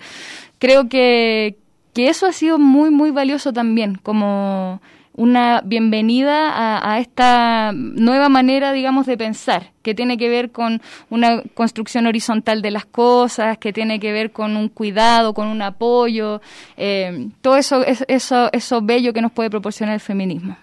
creo 0.58 0.90
que, 0.90 1.58
que 1.94 2.08
eso 2.10 2.26
ha 2.26 2.34
sido 2.34 2.58
muy, 2.58 2.90
muy 2.90 3.12
valioso 3.12 3.54
también, 3.54 3.96
como 3.96 4.82
una 5.14 5.62
bienvenida 5.64 6.90
a, 6.90 7.00
esta 7.00 7.72
nueva 7.74 8.30
manera, 8.30 8.72
digamos, 8.72 9.06
de 9.06 9.18
pensar, 9.18 9.72
que 9.82 9.94
tiene 9.94 10.18
que 10.18 10.30
ver 10.30 10.52
con 10.52 10.82
una 11.10 11.42
construcción 11.54 12.08
horizontal 12.08 12.62
de 12.62 12.72
las 12.72 12.86
cosas, 12.86 13.58
que 13.58 13.74
tiene 13.74 14.00
que 14.00 14.12
ver 14.12 14.32
con 14.32 14.56
un 14.56 14.70
cuidado, 14.70 15.34
con 15.34 15.48
un 15.48 15.62
apoyo, 15.62 16.42
eh, 16.78 17.28
todo 17.42 17.58
eso, 17.58 17.84
eso, 17.86 18.50
eso 18.52 18.82
bello 18.82 19.14
que 19.14 19.22
nos 19.22 19.32
puede 19.32 19.50
proporcionar 19.50 19.96
el 19.96 20.02
feminismo. 20.02 20.58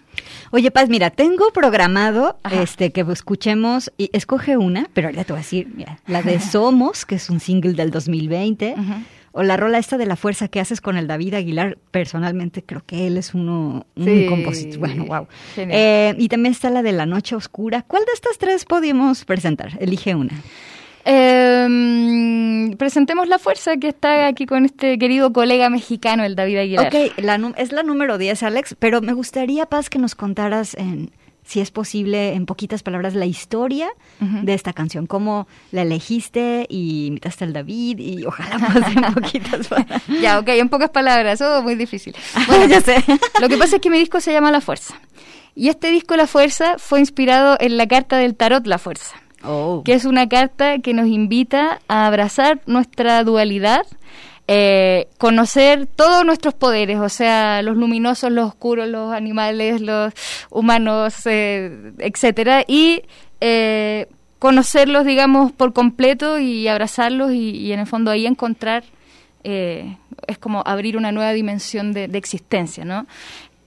Oye, 0.51 0.71
Paz, 0.71 0.89
mira, 0.89 1.11
tengo 1.11 1.51
programado 1.53 2.39
este 2.51 2.91
que 2.91 3.05
escuchemos 3.13 3.93
y 3.99 4.11
escoge 4.13 4.57
una, 4.57 4.89
pero 4.95 5.11
ya 5.11 5.25
te 5.25 5.33
voy 5.33 5.41
a 5.41 5.43
decir, 5.43 5.69
mira, 5.75 5.99
la 6.07 6.23
de 6.23 6.41
Somos, 6.41 7.05
que 7.05 7.17
es 7.17 7.31
un 7.31 7.41
single 7.41 7.75
del 7.75 7.91
2020 7.91 8.75
o 9.39 9.45
la 9.45 9.57
rola 9.57 9.79
esta 9.79 9.97
de 9.99 10.05
la 10.05 10.17
fuerza 10.17 10.49
que 10.49 10.59
haces 10.59 10.81
con 10.81 10.97
el 10.97 11.07
David 11.07 11.35
Aguilar, 11.35 11.79
personalmente 11.93 12.65
creo 12.65 12.83
que 12.85 13.07
él 13.07 13.17
es 13.17 13.35
uno, 13.35 13.87
un 13.95 14.27
compositor, 14.27 14.79
bueno, 14.81 15.05
wow. 15.07 15.29
Eh, 15.57 16.13
y 16.19 16.29
también 16.29 16.51
está 16.51 16.71
la 16.71 16.83
de 16.83 16.91
La 16.91 17.07
Noche 17.07 17.37
Oscura. 17.37 17.83
¿Cuál 17.83 18.05
de 18.05 18.11
estas 18.15 18.37
tres 18.39 18.65
podemos 18.65 19.25
presentar? 19.25 19.79
Elige 19.79 20.17
una. 20.17 20.33
Eh, 21.05 22.75
presentemos 22.79 23.29
la 23.29 23.39
fuerza 23.39 23.77
que 23.77 23.87
está 23.87 24.27
aquí 24.27 24.45
con 24.45 24.65
este 24.65 24.99
querido 24.99 25.33
colega 25.33 25.71
mexicano, 25.71 26.25
el 26.25 26.35
David 26.35 26.59
Aguilar. 26.59 26.89
Ok, 26.89 27.13
la, 27.19 27.53
es 27.59 27.71
la 27.71 27.85
número 27.85 28.19
10, 28.19 28.43
Alex, 28.43 28.75
pero 28.77 29.01
me 29.03 29.13
gustaría, 29.13 29.67
Paz, 29.67 29.89
que 29.89 30.01
nos 30.01 30.17
contaras 30.17 30.75
en 30.75 31.13
si 31.49 31.61
es 31.61 31.71
posible, 31.71 32.35
en 32.35 32.45
poquitas 32.45 32.83
palabras, 32.83 33.15
la 33.15 33.25
historia 33.25 33.89
de 34.21 34.53
esta 34.53 34.75
canción. 34.75 35.07
¿Cómo 35.07 35.49
la 35.73 35.81
elegiste 35.81 36.67
y 36.69 37.07
invitaste 37.07 37.45
al 37.45 37.55
David? 37.55 37.99
Y 38.01 38.27
ojalá 38.27 38.59
más 38.59 38.77
en 38.95 39.15
poquitas 39.15 39.67
palabras. 39.67 40.03
ya, 40.21 40.39
ok, 40.41 40.49
en 40.49 40.69
pocas 40.69 40.91
palabras, 40.91 41.41
eso 41.41 41.57
es 41.57 41.65
muy 41.65 41.75
difícil. 41.75 42.15
Bueno, 42.47 42.67
ya 42.67 42.83
sé. 42.83 43.03
lo 43.41 43.49
que 43.49 43.57
pasa 43.57 43.77
es 43.77 43.83
que 43.83 43.89
mi 43.89 43.99
disco 43.99 44.21
se 44.21 44.31
llama 44.31 44.51
La 44.51 44.61
Fuerza. 44.61 45.01
Y 45.55 45.69
este 45.69 45.91
disco 45.91 46.17
La 46.17 46.27
Fuerza 46.27 46.77
fue 46.77 47.01
inspirado 47.01 47.57
en 47.61 47.79
la 47.79 47.89
carta 47.89 48.19
del 48.19 48.35
tarot 48.35 48.67
La 48.67 48.77
Fuerza. 48.77 49.17
Oh. 49.43 49.83
Que 49.87 49.95
es 49.95 50.05
una 50.05 50.29
carta 50.29 50.81
que 50.81 50.93
nos 50.93 51.07
invita 51.07 51.81
a 51.89 52.07
abrazar 52.07 52.61
nuestra 52.67 53.25
dualidad 53.25 53.87
eh, 54.51 55.09
conocer 55.19 55.87
todos 55.87 56.25
nuestros 56.25 56.55
poderes, 56.55 56.99
o 57.01 57.11
sea, 57.11 57.61
los 57.61 57.77
luminosos, 57.77 58.33
los 58.33 58.49
oscuros, 58.49 58.89
los 58.89 59.13
animales, 59.13 59.83
los 59.83 60.15
humanos, 60.51 61.27
eh, 61.27 61.93
etcétera, 61.99 62.65
y 62.67 63.03
eh, 63.43 64.07
conocerlos, 64.39 65.05
digamos, 65.05 65.53
por 65.53 65.75
completo 65.75 66.39
y 66.39 66.67
abrazarlos 66.67 67.33
y, 67.35 67.73
en 67.73 67.81
el 67.81 67.87
fondo 67.87 68.11
ahí 68.11 68.27
encontrar 68.27 68.85
es 69.45 70.37
como 70.39 70.63
abrir 70.67 70.99
una 70.99 71.11
nueva 71.11 71.33
dimensión 71.33 71.95
de, 71.95 72.07
de, 72.07 72.19
existencia, 72.19 72.85
¿no? 72.85 73.07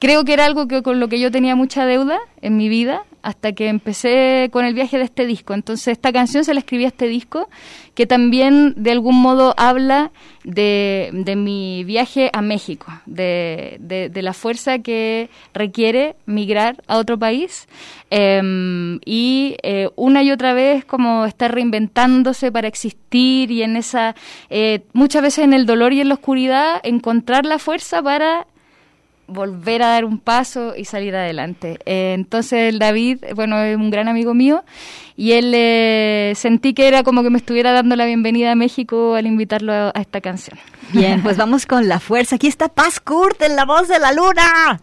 Creo 0.02 0.26
que 0.26 0.34
era 0.34 0.46
algo 0.46 0.68
que, 0.68 0.82
con 0.82 1.00
lo 1.00 1.10
que 1.10 1.20
yo 1.20 1.30
tenía 1.30 1.56
mucha 1.56 1.86
deuda 1.86 2.18
en 2.42 2.58
mi 2.58 2.70
vida 2.70 3.04
hasta 3.22 3.52
que 3.52 3.68
empecé 3.68 4.50
con 4.52 4.66
el 4.66 4.74
viaje 4.74 4.98
de 4.98 5.04
este 5.04 5.28
disco. 5.28 5.54
Entonces 5.54 5.90
esta 5.90 6.12
canción 6.12 6.44
se 6.44 6.56
la 6.56 6.62
escribí 6.62 6.86
a 6.86 6.88
este 6.88 7.08
disco 7.08 7.48
que 7.94 8.08
también 8.08 8.74
de 8.78 8.94
algún 8.94 9.22
modo 9.22 9.54
habla 9.58 10.10
de, 10.44 11.12
de 11.14 11.36
mi 11.36 11.84
viaje 11.84 12.32
a 12.34 12.42
México, 12.42 12.88
de, 13.06 13.78
de, 13.80 14.22
la 14.24 14.34
fuerza 14.34 14.80
que 14.80 15.30
requiere 15.54 16.16
migrar 16.26 16.82
a 16.88 16.98
otro 16.98 17.20
país 17.20 17.68
em, 18.10 19.00
y 19.06 19.56
eh, 19.62 19.90
una 19.96 20.24
y 20.24 20.32
otra 20.32 20.54
vez 20.54 20.84
como 20.84 21.26
estar 21.26 21.54
reinventándose 21.54 22.52
para 22.52 22.68
existir 22.68 23.52
y 23.52 23.62
en 23.62 23.76
esa, 23.76 24.16
eh, 24.50 24.82
muchas 24.94 25.22
veces 25.22 25.44
en 25.44 25.54
el 25.54 25.68
dolor 25.68 25.94
y 25.94 26.02
en 26.02 26.08
la 26.08 26.16
oscuridad, 26.16 26.80
encontrar 26.84 27.46
la 27.46 27.60
fuerza 27.60 28.02
para 28.02 28.48
volver 29.32 29.82
a 29.84 29.88
dar 29.88 30.06
un 30.06 30.20
paso 30.20 30.74
y 30.76 30.86
salir 30.86 31.16
adelante. 31.16 31.80
Eh, 31.86 32.14
entonces 32.14 32.74
el 32.74 32.80
David, 32.80 33.20
bueno, 33.36 33.60
es 33.62 33.76
un 33.76 33.90
gran 33.90 34.08
amigo 34.08 34.34
mío 34.34 34.64
y 35.16 35.34
él 35.34 35.54
eh, 35.56 36.34
sentí 36.36 36.74
que 36.74 36.88
era 36.88 37.04
como 37.04 37.24
que 37.24 37.30
me 37.30 37.38
estuviera 37.38 37.72
dando 37.72 37.96
la 37.96 38.06
bienvenida 38.06 38.52
a 38.52 38.56
México 38.56 39.16
al 39.16 39.26
invitarlo 39.26 39.74
a, 39.74 39.92
esta 39.96 40.22
canción. 40.22 40.58
Bien, 40.94 41.22
pues 41.24 41.38
vamos 41.44 41.66
con 41.66 41.88
la 41.88 42.00
fuerza. 42.00 42.36
Aquí 42.36 42.48
está 42.48 42.70
Paz 42.70 43.00
Kurt 43.00 43.42
en 43.42 43.56
la 43.56 43.66
voz 43.66 43.88
de 43.88 44.00
la 44.00 44.14
luna. 44.14 44.82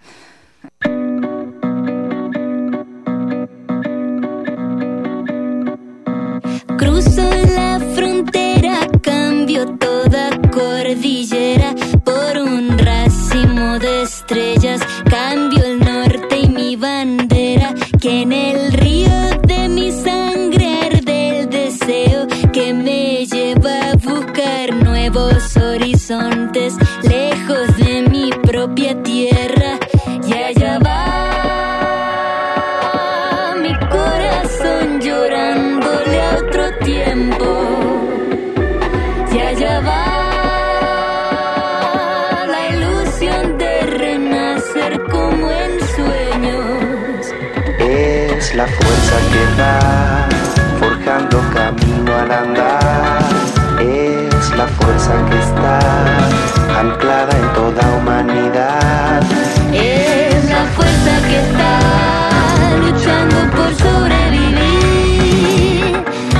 Cruzo 6.76 7.30
la 7.54 7.80
frontera, 7.94 8.86
cambio 9.02 9.66
toda 9.78 10.30
cordillera 10.50 11.17
estrellas, 14.28 14.82
cambio 15.08 15.64
el 15.64 15.78
norte 15.80 16.40
y 16.40 16.48
mi 16.48 16.76
bandera, 16.76 17.74
que 17.98 18.22
en 18.22 18.32
el 18.32 18.72
río 18.72 19.08
de 19.46 19.68
mi 19.70 19.90
sangre 19.90 20.80
arde 20.84 21.40
el 21.40 21.48
deseo 21.48 22.26
que 22.52 22.74
me 22.74 23.24
lleva 23.24 23.92
a 23.92 23.94
buscar 23.94 24.74
nuevos 24.74 25.56
horizontes, 25.56 26.74
lejos 27.02 27.74
de 27.78 28.02
mi 28.02 28.30
propia 28.30 29.02
tierra, 29.02 29.57
fuerza 49.18 50.28
que 50.28 50.78
forjando 50.78 51.42
camino 51.52 52.14
al 52.14 52.30
andar, 52.30 53.24
es 53.80 54.50
la 54.56 54.66
fuerza 54.66 55.12
que 55.28 55.38
está 55.38 55.78
anclada 56.78 57.32
en 57.36 57.52
toda 57.54 57.82
humanidad. 57.96 59.22
Es 59.72 60.44
la 60.50 60.64
fuerza 60.76 61.20
que 61.28 61.38
está 61.40 61.80
luchando 62.80 63.36
por 63.56 63.74
sobrevivir, 63.74 64.56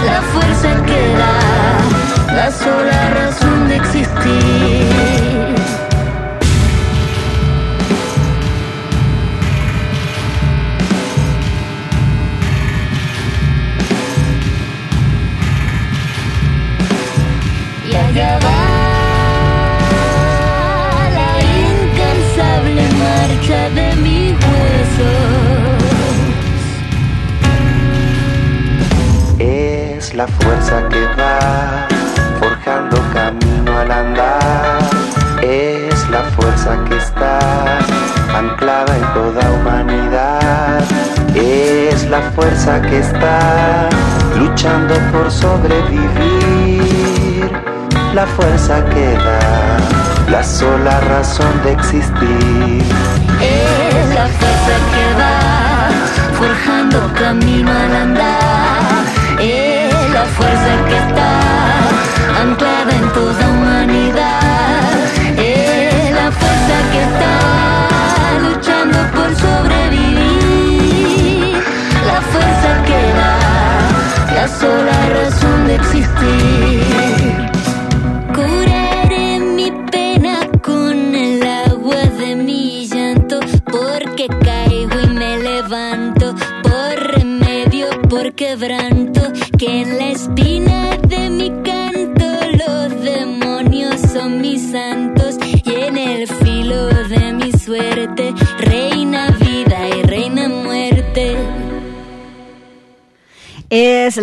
la 0.04 0.22
fuerza 0.32 0.68
que 0.86 1.00
da, 1.22 1.38
la 2.34 2.50
sola 2.50 3.10
razón 3.10 3.68
de 3.68 3.76
existir. 3.76 5.37
La 30.18 30.26
fuerza 30.26 30.76
que 30.88 31.00
va 31.16 31.86
forjando 32.40 32.96
camino 33.14 33.78
al 33.78 33.90
andar. 33.92 34.80
Es 35.40 36.10
la 36.10 36.22
fuerza 36.34 36.76
que 36.88 36.96
está 36.96 37.38
anclada 38.36 38.96
en 38.96 39.04
toda 39.14 39.48
humanidad. 39.52 40.82
Es 41.36 42.10
la 42.10 42.20
fuerza 42.32 42.82
que 42.82 42.98
está 42.98 43.88
luchando 44.36 44.94
por 45.12 45.30
sobrevivir. 45.30 46.02
La 48.12 48.26
fuerza 48.26 48.84
que 48.86 49.12
da 49.12 49.78
la 50.32 50.42
sola 50.42 50.98
razón 51.12 51.62
de 51.62 51.74
existir. 51.74 52.82
Es 53.40 54.14
la 54.16 54.26
fuerza 54.26 54.74
que 54.90 55.04
va 55.20 55.47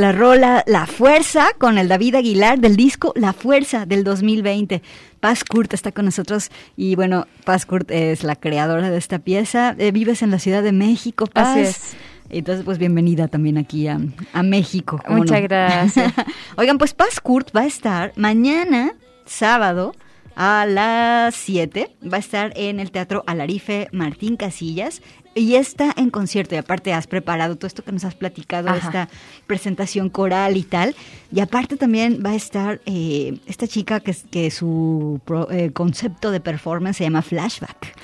la 0.06 0.12
rola 0.12 0.64
La 0.68 0.86
Fuerza 0.86 1.48
con 1.58 1.80
el 1.80 1.88
David 1.88 2.14
Aguilar 2.14 2.60
del 2.60 2.76
disco 2.76 3.12
La 3.16 3.34
Fuerza 3.34 3.88
del 3.88 4.04
2020. 4.04 4.84
Paz 5.20 5.44
Kurt 5.44 5.74
está 5.74 5.92
con 5.92 6.06
nosotros 6.06 6.52
y 6.78 6.94
bueno, 6.94 7.26
Paz 7.44 7.66
Kurt 7.66 7.90
es 7.90 8.24
la 8.24 8.36
creadora 8.36 8.92
de 8.92 9.00
esta 9.00 9.18
pieza. 9.18 9.76
Eh, 9.80 9.92
vives 9.92 10.22
en 10.22 10.30
la 10.30 10.38
Ciudad 10.38 10.62
de 10.62 10.74
México, 10.74 11.26
Paz. 11.26 11.48
Así 11.48 11.60
es. 11.62 11.98
Entonces, 12.30 12.64
pues 12.64 12.78
bienvenida 12.78 13.30
también 13.30 13.58
aquí 13.58 13.88
a, 13.88 14.00
a 14.32 14.44
México. 14.44 15.02
¿cómo 15.04 15.18
Muchas 15.18 15.42
no? 15.42 15.48
gracias. 15.48 16.14
Oigan, 16.56 16.78
pues 16.78 16.94
Paz 16.94 17.20
Kurt 17.20 17.50
va 17.56 17.62
a 17.62 17.66
estar 17.66 18.14
mañana, 18.16 18.94
sábado, 19.26 19.96
a 20.36 20.68
las 20.68 21.34
7. 21.34 21.96
Va 22.14 22.18
a 22.18 22.20
estar 22.20 22.54
en 22.56 22.80
el 22.80 22.92
Teatro 22.92 23.24
Alarife 23.26 23.88
Martín 23.92 24.38
Casillas. 24.38 25.02
Y 25.38 25.56
está 25.56 25.94
en 25.98 26.12
concierto, 26.12 26.56
y 26.56 26.58
aparte 26.58 26.94
has 26.94 27.08
preparado 27.08 27.58
todo 27.58 27.68
esto 27.68 27.84
que 27.84 27.92
nos 27.92 28.06
has 28.06 28.16
platicado, 28.16 28.70
Ajá. 28.70 28.78
esta 28.78 29.10
presentación 29.46 30.10
coral 30.10 30.56
y 30.56 30.64
tal. 30.64 30.96
Y 31.30 31.42
aparte 31.42 31.76
también 31.76 32.22
va 32.26 32.30
a 32.32 32.36
estar 32.36 32.80
eh, 32.86 33.38
esta 33.46 33.68
chica 33.68 34.00
que, 34.00 34.12
es- 34.12 34.24
que 34.32 34.50
su 34.50 35.20
pro- 35.26 35.52
eh, 35.52 35.72
concepto 35.74 36.32
de 36.32 36.40
performance 36.40 36.98
se 36.98 37.04
llama 37.04 37.22
Flashback. 37.22 37.96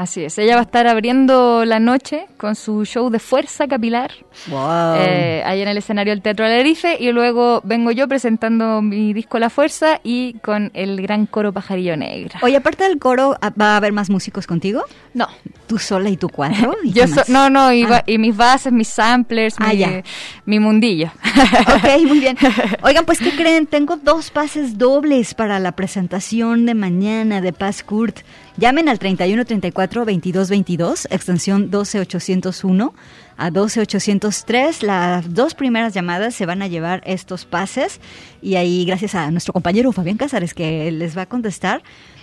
Así 0.00 0.24
es, 0.24 0.38
ella 0.38 0.54
va 0.54 0.60
a 0.60 0.64
estar 0.64 0.86
abriendo 0.86 1.66
la 1.66 1.78
noche 1.78 2.24
con 2.38 2.54
su 2.54 2.86
show 2.86 3.10
de 3.10 3.18
fuerza 3.18 3.68
capilar 3.68 4.10
¡Wow! 4.48 4.94
eh, 4.96 5.42
ahí 5.44 5.60
en 5.60 5.68
el 5.68 5.76
escenario 5.76 6.14
del 6.14 6.22
Teatro 6.22 6.46
Alarife 6.46 6.96
y 6.98 7.12
luego 7.12 7.60
vengo 7.64 7.90
yo 7.90 8.08
presentando 8.08 8.80
mi 8.80 9.12
disco 9.12 9.38
La 9.38 9.50
Fuerza 9.50 10.00
y 10.02 10.38
con 10.42 10.70
el 10.72 11.02
gran 11.02 11.26
coro 11.26 11.52
Pajarillo 11.52 11.98
Negro. 11.98 12.38
Oye, 12.40 12.56
aparte 12.56 12.84
del 12.84 12.98
coro, 12.98 13.36
¿ah, 13.42 13.52
¿va 13.60 13.74
a 13.74 13.76
haber 13.76 13.92
más 13.92 14.08
músicos 14.08 14.46
contigo? 14.46 14.84
No, 15.12 15.28
¿Tú 15.66 15.78
sola 15.78 16.08
y 16.08 16.16
tú 16.16 16.30
cuatro? 16.30 16.74
¿Y 16.82 16.92
yo 16.92 17.06
so- 17.06 17.22
no, 17.28 17.50
no, 17.50 17.70
y, 17.70 17.82
Ah. 17.84 17.88
va- 17.90 18.04
y 18.06 18.16
mis 18.16 18.34
bases, 18.34 18.72
mis 18.72 18.88
samplers, 18.88 19.56
Ah, 19.58 19.68
mi, 19.68 19.76
ya. 19.76 20.02
mi 20.46 20.60
mundillo. 20.60 21.12
Ok, 21.76 22.06
muy 22.06 22.20
bien. 22.20 22.38
Oigan, 22.82 23.04
pues, 23.04 23.18
¿qué 23.18 23.30
creen? 23.36 23.66
Tengo 23.66 23.96
dos 23.96 24.30
pases 24.30 24.78
dobles 24.78 25.34
para 25.34 25.58
la 25.58 25.72
presentación 25.72 26.64
de 26.64 26.74
mañana 26.74 27.40
de 27.42 27.52
Paz 27.52 27.82
Kurt. 27.82 28.20
Llamen 28.56 28.88
al 28.88 28.98
31 28.98 29.44
34 29.44 29.89
22 29.90 30.48
22, 30.48 31.08
extensión 31.10 31.70
12801 31.70 32.94
a 33.36 33.50
12803. 33.50 34.82
Las 34.82 35.34
dos 35.34 35.54
primeras 35.54 35.92
llamadas 35.92 36.34
se 36.34 36.46
van 36.46 36.62
a 36.62 36.68
llevar 36.68 37.02
estos 37.04 37.44
pases 37.44 38.00
y 38.40 38.54
ahí 38.54 38.84
gracias 38.84 39.14
a 39.14 39.30
nuestro 39.30 39.52
compañero 39.52 39.92
Fabián 39.92 40.16
Cázares 40.16 40.54
que 40.54 40.90
les 40.92 41.16
va 41.16 41.22
a 41.22 41.26
contestar 41.26 41.82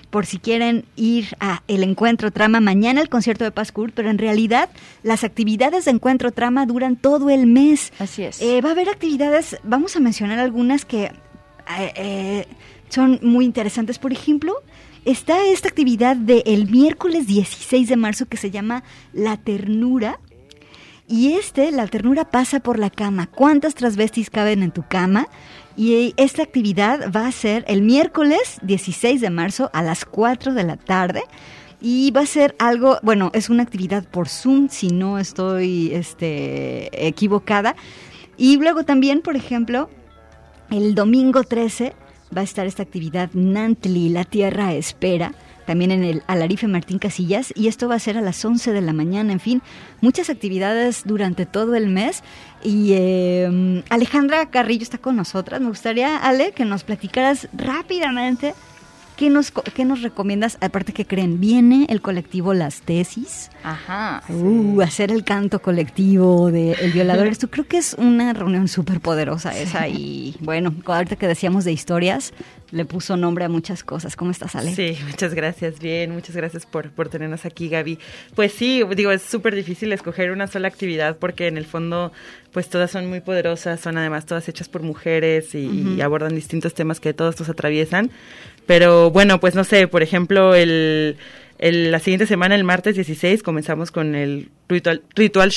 por 0.09 0.25
si 0.25 0.39
quieren 0.39 0.85
ir 0.95 1.35
a 1.41 1.63
el 1.67 1.83
encuentro 1.83 2.31
trama 2.31 2.61
mañana 2.61 3.01
el 3.01 3.09
concierto 3.09 3.43
de 3.43 3.51
Paz 3.51 3.73
Kurt, 3.73 3.93
pero 3.93 4.09
en 4.09 4.17
realidad 4.17 4.69
las 5.03 5.25
actividades 5.25 5.85
de 5.85 5.91
encuentro 5.91 6.31
trama 6.31 6.65
duran 6.65 6.95
todo 6.95 7.29
el 7.29 7.45
mes. 7.45 7.91
Así 7.99 8.23
es. 8.23 8.41
Eh, 8.41 8.61
va 8.61 8.69
a 8.69 8.71
haber 8.71 8.87
actividades, 8.87 9.57
vamos 9.63 9.97
a 9.97 9.99
mencionar 9.99 10.39
algunas 10.39 10.85
que 10.85 11.03
eh, 11.03 11.93
eh, 11.95 12.47
son 12.87 13.19
muy 13.21 13.43
interesantes. 13.43 13.99
Por 13.99 14.13
ejemplo, 14.13 14.53
está 15.07 15.45
esta 15.45 15.69
actividad 15.69 16.17
del 16.17 16.69
miércoles 16.69 17.27
16 17.27 17.87
de 17.87 17.95
marzo 17.95 18.25
que 18.25 18.35
se 18.35 18.51
llama 18.51 18.83
La 19.13 19.37
Ternura. 19.37 20.19
Y 21.07 21.33
este, 21.33 21.71
la 21.71 21.87
ternura 21.87 22.29
pasa 22.29 22.59
por 22.59 22.77
la 22.77 22.89
cama. 22.89 23.27
¿Cuántas 23.27 23.73
transvestis 23.73 24.29
caben 24.29 24.61
en 24.61 24.71
tu 24.71 24.83
cama? 24.85 25.29
Y 25.77 26.13
esta 26.17 26.43
actividad 26.43 27.09
va 27.15 27.27
a 27.27 27.31
ser 27.31 27.63
el 27.69 27.81
miércoles 27.81 28.59
16 28.63 29.21
de 29.21 29.29
marzo 29.29 29.69
a 29.73 29.81
las 29.81 30.03
4 30.03 30.53
de 30.53 30.63
la 30.65 30.75
tarde. 30.75 31.23
Y 31.79 32.11
va 32.11 32.21
a 32.21 32.25
ser 32.25 32.55
algo, 32.59 32.97
bueno, 33.03 33.31
es 33.33 33.49
una 33.49 33.63
actividad 33.63 34.03
por 34.03 34.27
Zoom, 34.27 34.67
si 34.67 34.89
no 34.89 35.19
estoy 35.19 35.93
este, 35.93 37.07
equivocada. 37.07 37.77
Y 38.35 38.57
luego 38.57 38.83
también, 38.83 39.21
por 39.21 39.37
ejemplo, 39.37 39.89
el 40.69 40.95
domingo 40.95 41.43
13 41.43 41.95
va 42.35 42.41
a 42.41 42.43
estar 42.43 42.65
esta 42.67 42.83
actividad 42.83 43.29
Nantli, 43.33 44.09
la 44.09 44.23
tierra 44.23 44.73
espera, 44.73 45.33
también 45.65 45.91
en 45.91 46.03
el 46.03 46.23
Alarife 46.27 46.67
Martín 46.67 46.97
Casillas, 46.97 47.51
y 47.55 47.67
esto 47.67 47.89
va 47.89 47.95
a 47.95 47.99
ser 47.99 48.17
a 48.17 48.21
las 48.21 48.43
11 48.43 48.71
de 48.71 48.81
la 48.81 48.93
mañana, 48.93 49.33
en 49.33 49.39
fin, 49.39 49.61
muchas 49.99 50.29
actividades 50.29 51.03
durante 51.05 51.45
todo 51.45 51.75
el 51.75 51.87
mes. 51.87 52.23
Y 52.63 52.93
eh, 52.93 53.83
Alejandra 53.89 54.49
Carrillo 54.49 54.83
está 54.83 54.97
con 54.97 55.17
nosotras. 55.17 55.59
Me 55.59 55.67
gustaría, 55.67 56.17
Ale, 56.17 56.53
que 56.53 56.63
nos 56.63 56.83
platicaras 56.83 57.49
rápidamente 57.53 58.55
qué 59.17 59.29
nos, 59.29 59.51
qué 59.51 59.83
nos 59.83 60.01
recomiendas, 60.01 60.57
aparte 60.61 60.93
que 60.93 61.05
creen, 61.05 61.41
viene 61.41 61.87
el 61.89 62.01
colectivo 62.01 62.53
Las 62.53 62.81
Tesis. 62.81 63.49
Ajá. 63.63 64.23
Uh, 64.29 64.81
hacer 64.81 65.11
el 65.11 65.23
canto 65.25 65.59
colectivo 65.59 66.51
de 66.51 66.73
El 66.73 66.93
Violador. 66.93 67.27
Esto 67.27 67.49
creo 67.49 67.65
que 67.67 67.77
es 67.77 67.95
una 67.95 68.31
reunión 68.31 68.67
súper 68.67 69.01
poderosa 69.01 69.57
esa. 69.57 69.87
Y 69.87 70.37
bueno, 70.39 70.73
ahorita 70.85 71.17
que 71.17 71.27
decíamos 71.27 71.65
de 71.65 71.73
historias, 71.73 72.31
le 72.71 72.85
puso 72.85 73.15
nombre 73.17 73.45
a 73.45 73.49
muchas 73.49 73.83
cosas. 73.83 74.15
¿Cómo 74.15 74.31
estás, 74.31 74.55
Ale? 74.55 74.75
Sí, 74.75 74.97
muchas 75.07 75.33
gracias, 75.33 75.79
bien, 75.79 76.11
muchas 76.11 76.35
gracias 76.35 76.65
por, 76.65 76.89
por 76.91 77.09
tenernos 77.09 77.45
aquí, 77.45 77.69
Gaby. 77.69 77.97
Pues 78.35 78.51
sí, 78.51 78.83
digo, 78.95 79.11
es 79.11 79.21
súper 79.21 79.55
difícil 79.55 79.93
escoger 79.93 80.31
una 80.31 80.47
sola 80.47 80.67
actividad 80.67 81.17
porque 81.17 81.47
en 81.47 81.57
el 81.57 81.65
fondo, 81.65 82.11
pues 82.51 82.69
todas 82.69 82.91
son 82.91 83.07
muy 83.07 83.21
poderosas, 83.21 83.79
son 83.79 83.97
además 83.97 84.25
todas 84.25 84.47
hechas 84.49 84.67
por 84.69 84.81
mujeres 84.83 85.55
y, 85.55 85.95
y 85.97 86.01
abordan 86.01 86.35
distintos 86.35 86.73
temas 86.73 86.99
que 86.99 87.13
todos 87.13 87.39
nos 87.39 87.49
atraviesan. 87.49 88.11
Pero 88.65 89.11
bueno, 89.11 89.39
pues 89.39 89.55
no 89.55 89.63
sé, 89.63 89.87
por 89.87 90.03
ejemplo, 90.03 90.53
el, 90.53 91.15
el- 91.57 91.89
la 91.91 91.99
siguiente 91.99 92.27
semana, 92.27 92.53
el 92.55 92.63
martes 92.65 92.95
16, 92.95 93.41
comenzamos 93.43 93.91
con 93.91 94.13
el 94.13 94.49
ritual, 94.67 95.01
ritual 95.15 95.51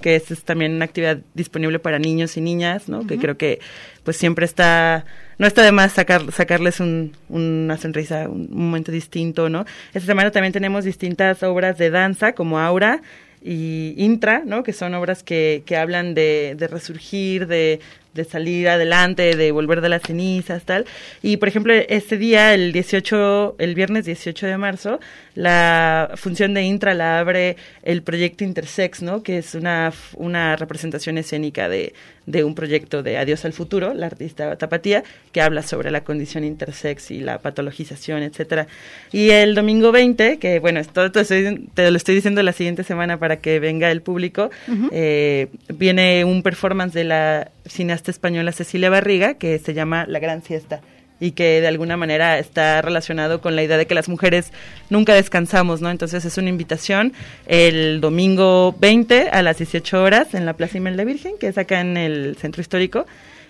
que 0.00 0.16
es, 0.16 0.30
es 0.30 0.42
también 0.44 0.72
una 0.72 0.86
actividad 0.86 1.18
disponible 1.34 1.78
para 1.78 1.98
niños 1.98 2.36
y 2.36 2.40
niñas, 2.40 2.88
¿no? 2.88 3.06
Que 3.06 3.18
creo 3.18 3.36
que 3.36 3.60
pues 4.02 4.16
siempre 4.16 4.46
está, 4.46 5.04
no 5.38 5.46
está 5.46 5.62
de 5.62 5.72
más 5.72 5.92
sacar, 5.92 6.30
sacarles 6.32 6.80
un, 6.80 7.16
una 7.28 7.76
sonrisa, 7.76 8.28
un, 8.28 8.48
un 8.50 8.66
momento 8.66 8.92
distinto, 8.92 9.48
¿no? 9.48 9.64
Esta 9.92 10.06
semana 10.06 10.30
también 10.30 10.52
tenemos 10.52 10.84
distintas 10.84 11.42
obras 11.42 11.78
de 11.78 11.90
danza, 11.90 12.34
como 12.34 12.58
Aura, 12.58 13.02
y 13.44 13.94
Intra, 13.98 14.42
¿no? 14.44 14.62
Que 14.62 14.72
son 14.72 14.94
obras 14.94 15.22
que, 15.22 15.62
que 15.66 15.76
hablan 15.76 16.14
de, 16.14 16.54
de 16.56 16.66
resurgir, 16.66 17.46
de 17.46 17.80
de 18.14 18.24
salir 18.24 18.68
adelante, 18.68 19.36
de 19.36 19.52
volver 19.52 19.80
de 19.80 19.88
las 19.88 20.02
cenizas, 20.02 20.64
tal. 20.64 20.86
Y 21.22 21.36
por 21.36 21.48
ejemplo, 21.48 21.74
este 21.74 22.16
día, 22.16 22.54
el 22.54 22.72
18, 22.72 23.56
el 23.58 23.74
viernes 23.74 24.04
18 24.06 24.46
de 24.46 24.56
marzo, 24.56 25.00
la 25.34 26.12
función 26.16 26.54
de 26.54 26.62
Intra 26.62 26.94
la 26.94 27.18
abre 27.18 27.56
el 27.82 28.02
proyecto 28.02 28.44
Intersex, 28.44 29.02
¿no? 29.02 29.22
Que 29.22 29.38
es 29.38 29.54
una, 29.54 29.92
una 30.16 30.56
representación 30.56 31.18
escénica 31.18 31.68
de, 31.68 31.92
de 32.26 32.44
un 32.44 32.54
proyecto 32.54 33.02
de 33.02 33.18
Adiós 33.18 33.44
al 33.44 33.52
Futuro, 33.52 33.92
la 33.94 34.06
artista 34.06 34.56
Tapatía, 34.56 35.04
que 35.32 35.40
habla 35.40 35.62
sobre 35.62 35.90
la 35.90 36.04
condición 36.04 36.44
intersex 36.44 37.10
y 37.10 37.20
la 37.20 37.38
patologización, 37.38 38.22
etcétera. 38.22 38.66
Y 39.12 39.30
el 39.30 39.54
domingo 39.54 39.92
20, 39.92 40.38
que 40.38 40.58
bueno, 40.58 40.80
esto 40.80 41.10
te, 41.10 41.24
te 41.24 41.90
lo 41.90 41.96
estoy 41.96 42.14
diciendo 42.14 42.42
la 42.42 42.52
siguiente 42.52 42.84
semana 42.84 43.18
para 43.18 43.40
que 43.40 43.60
venga 43.60 43.90
el 43.90 44.02
público, 44.02 44.50
eh, 44.92 45.48
viene 45.74 46.24
un 46.24 46.42
performance 46.42 46.94
de 46.94 47.04
la 47.04 47.50
cineasta 47.66 48.10
española 48.10 48.52
Cecilia 48.52 48.90
Barriga, 48.90 49.34
que 49.34 49.58
se 49.58 49.74
llama 49.74 50.06
La 50.06 50.18
Gran 50.18 50.42
Siesta 50.42 50.80
y 51.20 51.32
que 51.32 51.60
de 51.60 51.66
alguna 51.66 51.96
manera 51.96 52.38
está 52.38 52.82
relacionado 52.82 53.40
con 53.40 53.56
la 53.56 53.62
idea 53.62 53.76
de 53.76 53.86
que 53.86 53.94
las 53.94 54.08
mujeres 54.08 54.52
nunca 54.90 55.14
descansamos, 55.14 55.80
¿no? 55.80 55.90
Entonces 55.90 56.24
es 56.24 56.36
una 56.38 56.48
invitación 56.48 57.12
el 57.46 58.00
domingo 58.00 58.74
20 58.78 59.30
a 59.30 59.42
las 59.42 59.58
18 59.58 60.02
horas 60.02 60.34
en 60.34 60.44
la 60.44 60.54
Plaza 60.54 60.78
Imelda 60.78 61.04
Virgen, 61.04 61.38
que 61.38 61.48
es 61.48 61.58
acá 61.58 61.80
en 61.80 61.96
el 61.96 62.36
centro 62.36 62.60
histórico, 62.60 63.06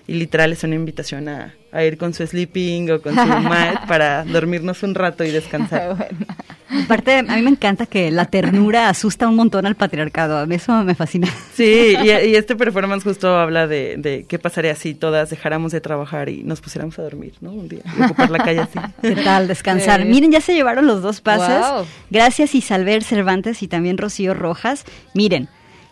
y 0.06 0.14
literal 0.14 0.52
es 0.52 0.62
una 0.62 0.74
invitación 0.74 1.28
a, 1.28 1.54
ir 1.82 1.98
con 1.98 2.14
su 2.14 2.26
sleeping 2.26 2.90
o 2.92 3.00
con 3.00 3.14
su 3.14 3.26
mat 3.26 3.86
para 3.88 4.24
dormirnos 4.24 4.82
un 4.82 4.94
rato 4.94 5.24
y 5.24 5.30
descansar. 5.30 6.08
Aparte, 6.84 7.18
a 7.18 7.22
mí 7.22 7.42
me 7.42 7.50
encanta 7.50 7.86
que 7.86 8.10
la 8.10 8.26
ternura 8.26 8.88
asusta 8.88 9.28
un 9.28 9.36
montón 9.36 9.64
al 9.66 9.74
patriarcado, 9.74 10.38
a 10.38 10.46
mí 10.46 10.56
eso 10.56 10.72
me 10.82 10.94
fascina. 10.94 11.28
Sí, 11.54 11.94
y, 12.02 12.10
este 12.34 12.56
performance 12.56 13.04
justo 13.04 13.36
habla 13.36 13.66
de, 13.66 14.24
qué 14.28 14.38
pasaría 14.38 14.74
si 14.74 14.94
todas 14.94 15.30
dejáramos 15.30 15.72
de 15.72 15.80
trabajar 15.80 16.28
y 16.28 16.42
nos 16.42 16.60
pusiéramos 16.60 16.98
a 16.98 17.02
dormir, 17.02 17.34
¿no? 17.40 17.52
Un 17.52 17.68
día, 17.68 17.82
ocupar 18.04 18.30
la 18.30 18.38
calle 18.38 18.60
así. 18.60 18.78
¿Qué 19.02 19.16
tal? 19.16 19.46
Descansar. 19.46 20.04
Miren, 20.04 20.32
ya 20.32 20.40
se 20.40 20.54
llevaron 20.54 20.86
los 20.86 21.02
dos 21.02 21.20
pases. 21.20 21.64
Gracias 22.10 22.54
Isalver 22.54 23.02
Cervantes 23.02 23.62
y 23.62 23.68
también 23.68 23.98
Rocío 23.98 24.34
Rojas. 24.34 24.84
Miren, 25.14 25.48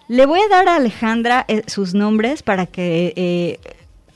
le 0.09 0.26
voy 0.26 0.41
a 0.41 0.49
dar 0.49 0.68
a 0.68 0.76
Alejandra 0.76 1.45
eh, 1.49 1.62
sus 1.66 1.95
nombres 1.95 2.43
para 2.43 2.66
que... 2.66 3.12
Eh, 3.16 3.61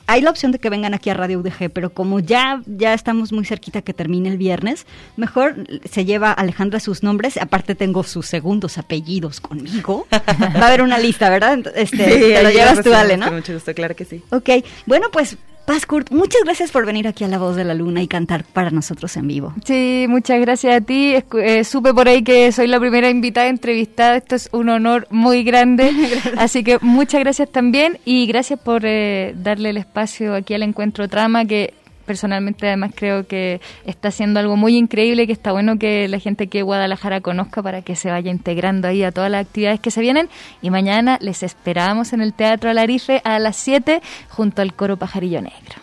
hay 0.07 0.21
la 0.21 0.31
opción 0.31 0.53
de 0.53 0.59
que 0.59 0.71
vengan 0.71 0.95
aquí 0.95 1.11
a 1.11 1.15
Radio 1.15 1.41
UDG, 1.41 1.71
pero 1.73 1.91
como 1.91 2.21
ya, 2.21 2.63
ya 2.67 2.95
estamos 2.95 3.33
muy 3.33 3.45
cerquita 3.45 3.83
que 3.83 3.93
termine 3.93 4.29
el 4.29 4.39
viernes, 4.39 4.87
mejor 5.17 5.57
se 5.91 6.05
lleva 6.05 6.33
Alejandra 6.33 6.81
sus 6.81 7.03
nombres. 7.03 7.37
Aparte 7.37 7.75
tengo 7.75 8.03
sus 8.05 8.27
segundos 8.27 8.79
apellidos 8.79 9.41
conmigo. 9.41 10.07
Va 10.13 10.65
a 10.65 10.67
haber 10.69 10.83
una 10.83 10.99
lista, 10.99 11.31
¿verdad? 11.31 11.59
Este, 11.75 11.97
te 11.97 12.43
lo 12.43 12.51
llevas 12.51 12.83
tú, 12.83 12.93
Ale, 12.93 13.17
¿no? 13.17 13.31
mucho 13.33 13.53
gusto, 13.55 13.75
claro 13.75 13.97
que 13.97 14.05
sí. 14.05 14.23
Ok, 14.31 14.51
bueno, 14.87 15.09
pues 15.13 15.37
Paz 15.67 15.85
Kurt, 15.85 16.13
muchas 16.13 16.43
gracias 16.45 16.71
por 16.71 16.87
venir 16.87 17.09
aquí 17.09 17.25
a 17.25 17.29
La 17.29 17.39
Voz 17.39 17.57
de 17.57 17.65
la 17.65 17.75
Luna 17.75 18.01
y 18.01 18.07
cantar 18.07 18.45
para 18.45 18.71
nosotros 18.71 19.17
en 19.17 19.27
vivo. 19.27 19.53
Sí, 19.65 20.07
muchas 20.09 20.41
gracias 20.41 20.77
a 20.77 20.81
ti. 20.81 21.17
Eh, 21.35 21.65
supe 21.65 21.93
por 21.93 22.07
ahí 22.07 22.23
que 22.23 22.53
soy 22.53 22.69
la 22.69 22.79
primera 22.79 23.11
invitada 23.11 23.49
entrevistada. 23.49 24.17
Esto 24.17 24.37
es 24.37 24.49
un 24.53 24.69
honor 24.69 25.09
muy 25.11 25.43
grande. 25.43 25.91
Así 26.39 26.63
que 26.63 26.79
muchas 26.81 27.21
gracias 27.21 27.51
también 27.51 27.99
y 28.05 28.27
gracias 28.29 28.61
por 28.61 28.83
eh, 28.85 29.35
darle 29.37 29.71
el 29.71 29.77
espacio 29.79 30.35
aquí 30.35 30.55
al 30.55 30.63
Encuentro 30.63 31.09
Trama 31.09 31.45
que 31.47 31.75
personalmente 32.07 32.67
además 32.67 32.93
creo 32.95 33.27
que 33.27 33.61
está 33.85 34.09
haciendo 34.09 34.41
algo 34.41 34.57
muy 34.57 34.77
increíble, 34.77 35.27
que 35.27 35.33
está 35.33 35.53
bueno 35.53 35.79
que 35.79 36.09
la 36.09 36.19
gente 36.19 36.47
que 36.47 36.63
Guadalajara 36.63 37.21
conozca 37.21 37.63
para 37.63 37.83
que 37.83 37.97
se 37.97 38.11
vaya 38.11 38.31
integrando 38.31 38.89
ahí 38.89 39.03
a 39.03 39.13
todas 39.13 39.31
las 39.31 39.45
actividades 39.45 39.81
que 39.81 39.91
se 39.91 40.01
vienen. 40.01 40.29
Y 40.63 40.71
mañana 40.71 41.19
les 41.21 41.43
esperamos 41.43 42.13
en 42.13 42.21
el 42.21 42.33
Teatro 42.33 42.71
Alarife 42.71 43.21
a 43.25 43.39
las 43.39 43.57
7 43.57 44.01
junto 44.29 44.63
al 44.63 44.75
Coro 44.75 44.97
Pajarillo 44.97 45.43
Negro. 45.43 45.83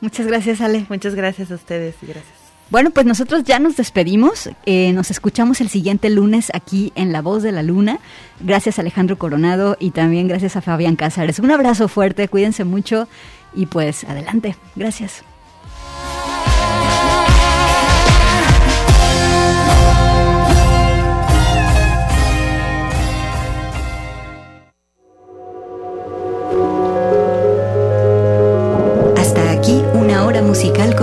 Muchas 0.00 0.26
gracias, 0.26 0.60
Ale. 0.60 0.86
Muchas 0.88 1.14
gracias 1.14 1.50
a 1.50 1.54
ustedes 1.54 1.96
y 2.02 2.06
gracias. 2.06 2.46
Bueno, 2.68 2.90
pues 2.90 3.06
nosotros 3.06 3.44
ya 3.44 3.58
nos 3.60 3.76
despedimos. 3.76 4.50
Eh, 4.66 4.92
nos 4.92 5.10
escuchamos 5.10 5.60
el 5.60 5.68
siguiente 5.68 6.10
lunes 6.10 6.50
aquí 6.52 6.92
en 6.96 7.12
La 7.12 7.22
Voz 7.22 7.42
de 7.44 7.52
la 7.52 7.62
Luna. 7.62 8.00
Gracias 8.40 8.78
Alejandro 8.78 9.18
Coronado 9.18 9.76
y 9.78 9.92
también 9.92 10.26
gracias 10.26 10.56
a 10.56 10.62
Fabián 10.62 10.96
Cázares. 10.96 11.38
Un 11.38 11.52
abrazo 11.52 11.86
fuerte, 11.86 12.26
cuídense 12.28 12.64
mucho 12.64 13.08
y 13.54 13.66
pues 13.66 14.02
adelante. 14.04 14.56
Gracias. 14.74 15.22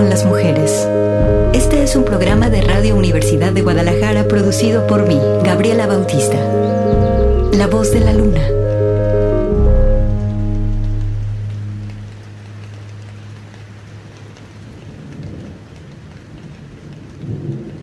Las 0.10 0.26
mujeres. 0.26 0.88
Este 1.54 1.84
es 1.84 1.96
un 1.96 2.04
programa 2.04 2.50
de 2.50 2.62
Radio 2.62 2.96
Universidad 2.96 3.52
de 3.52 3.62
Guadalajara 3.62 4.28
producido 4.28 4.88
por 4.88 5.08
mí, 5.08 5.20
Gabriela 5.44 5.88
Bautista. 5.88 6.38
La 7.54 7.68
voz 7.68 7.92
de 7.92 8.00
la 8.00 8.14
luna. 8.14 8.63